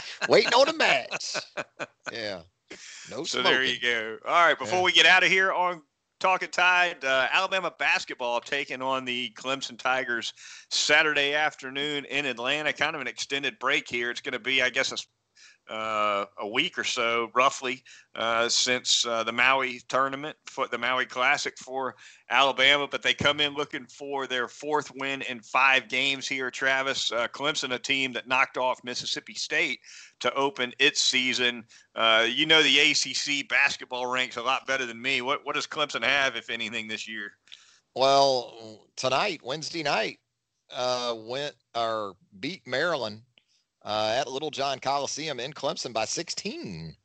Waiting 0.28 0.52
on 0.52 0.68
a 0.68 0.72
match. 0.74 1.36
Yeah. 2.12 2.42
No 3.10 3.24
So 3.24 3.42
there 3.42 3.64
you 3.64 3.80
go. 3.80 4.18
All 4.26 4.46
right. 4.46 4.58
Before 4.58 4.80
yeah. 4.80 4.84
we 4.84 4.92
get 4.92 5.06
out 5.06 5.22
of 5.22 5.30
here 5.30 5.50
on 5.50 5.80
Talking 6.22 6.50
Tide, 6.50 7.04
uh, 7.04 7.26
Alabama 7.32 7.74
basketball 7.80 8.40
taking 8.40 8.80
on 8.80 9.04
the 9.04 9.30
Clemson 9.30 9.76
Tigers 9.76 10.32
Saturday 10.70 11.34
afternoon 11.34 12.04
in 12.04 12.26
Atlanta. 12.26 12.72
Kind 12.72 12.94
of 12.94 13.00
an 13.00 13.08
extended 13.08 13.58
break 13.58 13.88
here. 13.88 14.08
It's 14.08 14.20
going 14.20 14.34
to 14.34 14.38
be, 14.38 14.62
I 14.62 14.70
guess, 14.70 14.92
a 14.92 14.96
uh, 15.68 16.26
a 16.38 16.46
week 16.46 16.78
or 16.78 16.84
so, 16.84 17.28
roughly, 17.34 17.82
uh, 18.14 18.48
since 18.48 19.06
uh, 19.06 19.22
the 19.22 19.32
Maui 19.32 19.80
tournament, 19.88 20.36
for 20.46 20.66
the 20.68 20.78
Maui 20.78 21.06
Classic 21.06 21.56
for 21.56 21.94
Alabama. 22.30 22.86
But 22.88 23.02
they 23.02 23.14
come 23.14 23.40
in 23.40 23.54
looking 23.54 23.86
for 23.86 24.26
their 24.26 24.48
fourth 24.48 24.92
win 24.96 25.22
in 25.22 25.40
five 25.40 25.88
games 25.88 26.28
here, 26.28 26.50
Travis. 26.50 27.10
Uh, 27.10 27.28
Clemson, 27.28 27.72
a 27.72 27.78
team 27.78 28.12
that 28.12 28.28
knocked 28.28 28.58
off 28.58 28.84
Mississippi 28.84 29.34
State 29.34 29.80
to 30.22 30.34
open 30.34 30.72
its 30.78 31.00
season. 31.00 31.64
Uh, 31.94 32.26
you 32.28 32.46
know 32.46 32.62
the 32.62 32.78
ACC 32.78 33.48
basketball 33.48 34.06
ranks 34.06 34.36
a 34.36 34.42
lot 34.42 34.66
better 34.66 34.86
than 34.86 35.00
me. 35.00 35.20
What 35.20 35.44
what 35.44 35.54
does 35.54 35.66
Clemson 35.66 36.02
have, 36.02 36.36
if 36.36 36.50
anything, 36.50 36.88
this 36.88 37.08
year? 37.08 37.32
Well, 37.94 38.86
tonight, 38.96 39.40
Wednesday 39.44 39.82
night, 39.82 40.18
uh, 40.70 41.14
went 41.18 41.54
or 41.74 42.14
beat 42.40 42.66
Maryland 42.66 43.22
uh, 43.84 44.16
at 44.18 44.30
Littlejohn 44.30 44.78
Coliseum 44.78 45.40
in 45.40 45.52
Clemson 45.52 45.92
by 45.92 46.06
16 46.06 46.96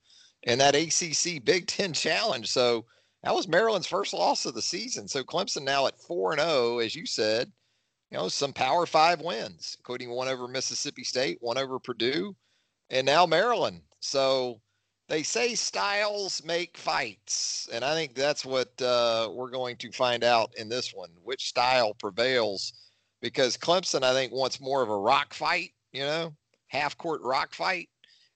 in 0.43 0.59
that 0.59 0.75
ACC 0.75 1.43
Big 1.43 1.67
Ten 1.67 1.91
Challenge. 1.91 2.47
So 2.47 2.85
that 3.23 3.35
was 3.35 3.47
Maryland's 3.47 3.87
first 3.87 4.13
loss 4.13 4.45
of 4.45 4.53
the 4.53 4.61
season. 4.61 5.07
So 5.07 5.23
Clemson 5.23 5.63
now 5.63 5.87
at 5.87 5.99
4 5.99 6.33
and 6.33 6.41
0, 6.41 6.79
as 6.79 6.95
you 6.95 7.05
said, 7.05 7.51
you 8.11 8.17
know, 8.17 8.29
some 8.29 8.53
Power 8.53 8.85
Five 8.85 9.19
wins, 9.19 9.75
including 9.79 10.09
one 10.09 10.29
over 10.29 10.47
Mississippi 10.47 11.03
State, 11.03 11.37
one 11.41 11.57
over 11.57 11.77
Purdue, 11.79 12.35
and 12.89 13.05
now 13.05 13.25
Maryland. 13.25 13.81
So 13.99 14.61
they 15.09 15.23
say 15.23 15.55
styles 15.55 16.43
make 16.43 16.77
fights. 16.77 17.69
And 17.71 17.83
I 17.83 17.93
think 17.93 18.13
that's 18.13 18.45
what 18.45 18.69
uh, 18.81 19.29
we're 19.33 19.49
going 19.49 19.77
to 19.77 19.91
find 19.91 20.23
out 20.23 20.51
in 20.57 20.69
this 20.69 20.93
one 20.93 21.09
which 21.23 21.47
style 21.47 21.93
prevails 21.93 22.73
because 23.21 23.57
Clemson, 23.57 24.03
I 24.03 24.13
think, 24.13 24.31
wants 24.31 24.59
more 24.59 24.81
of 24.81 24.89
a 24.89 24.97
rock 24.97 25.33
fight, 25.33 25.71
you 25.91 26.01
know, 26.01 26.33
half 26.67 26.97
court 26.97 27.21
rock 27.23 27.53
fight, 27.53 27.89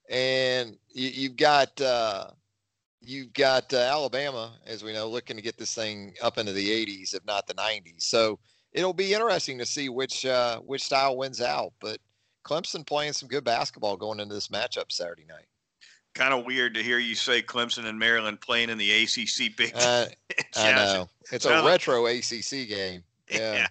and 0.10 0.78
you, 0.90 1.30
have 1.30 1.38
got 1.38 1.82
uh, 1.82 2.28
you've 3.02 3.34
got 3.34 3.72
uh, 3.74 3.78
Alabama, 3.78 4.54
as 4.66 4.84
we 4.84 4.94
know, 4.94 5.08
looking 5.08 5.36
to 5.36 5.42
get 5.42 5.58
this 5.58 5.76
thing 5.76 6.14
up 6.22 6.38
into 6.38 6.54
the 6.54 6.68
80s, 6.86 7.14
if 7.14 7.24
not 7.26 7.48
the 7.48 7.54
90s. 7.54 8.02
So 8.02 8.40
it'll 8.74 8.94
be 8.94 9.14
interesting 9.14 9.58
to 9.60 9.66
see 9.66 9.90
which 9.90 10.26
uh, 10.26 10.60
which 10.60 10.84
style 10.84 11.18
wins 11.18 11.42
out. 11.42 11.74
But 11.80 12.00
Clemson 12.44 12.86
playing 12.86 13.14
some 13.14 13.30
good 13.30 13.44
basketball 13.44 13.98
going 13.98 14.20
into 14.20 14.34
this 14.34 14.48
matchup 14.48 14.92
Saturday 14.92 15.26
night. 15.28 15.46
Kind 16.14 16.34
of 16.34 16.46
weird 16.46 16.74
to 16.74 16.84
hear 16.84 17.00
you 17.00 17.16
say 17.16 17.42
Clemson 17.42 17.86
and 17.86 17.98
Maryland 17.98 18.42
playing 18.42 18.70
in 18.70 18.78
the 18.78 19.04
ACC 19.04 19.56
Big 19.56 19.72
uh, 19.76 20.08
I 20.58 20.72
know 20.74 21.10
it's 21.32 21.46
a 21.46 21.64
retro 21.64 22.06
ACC 22.08 22.68
game. 22.68 23.04
Yeah. 23.30 23.54
yeah. 23.54 23.68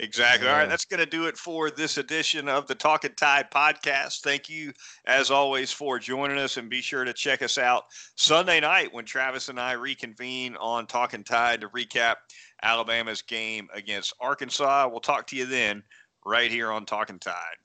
Exactly. 0.00 0.48
All 0.48 0.56
right, 0.56 0.68
that's 0.68 0.84
going 0.84 0.98
to 0.98 1.06
do 1.06 1.26
it 1.26 1.36
for 1.36 1.70
this 1.70 1.98
edition 1.98 2.48
of 2.48 2.66
the 2.66 2.74
Talking 2.74 3.12
Tide 3.16 3.48
podcast. 3.52 4.22
Thank 4.22 4.48
you, 4.48 4.72
as 5.06 5.30
always, 5.30 5.70
for 5.70 6.00
joining 6.00 6.38
us, 6.38 6.56
and 6.56 6.68
be 6.68 6.80
sure 6.80 7.04
to 7.04 7.12
check 7.12 7.42
us 7.42 7.58
out 7.58 7.84
Sunday 8.16 8.58
night 8.58 8.92
when 8.92 9.04
Travis 9.04 9.48
and 9.48 9.60
I 9.60 9.72
reconvene 9.72 10.56
on 10.56 10.86
Talking 10.86 11.22
Tide 11.22 11.60
to 11.60 11.68
recap 11.68 12.16
Alabama's 12.62 13.22
game 13.22 13.68
against 13.72 14.14
Arkansas. 14.20 14.88
We'll 14.90 14.98
talk 14.98 15.28
to 15.28 15.36
you 15.36 15.46
then, 15.46 15.84
right 16.26 16.50
here 16.50 16.72
on 16.72 16.86
Talking 16.86 17.20
Tide. 17.20 17.56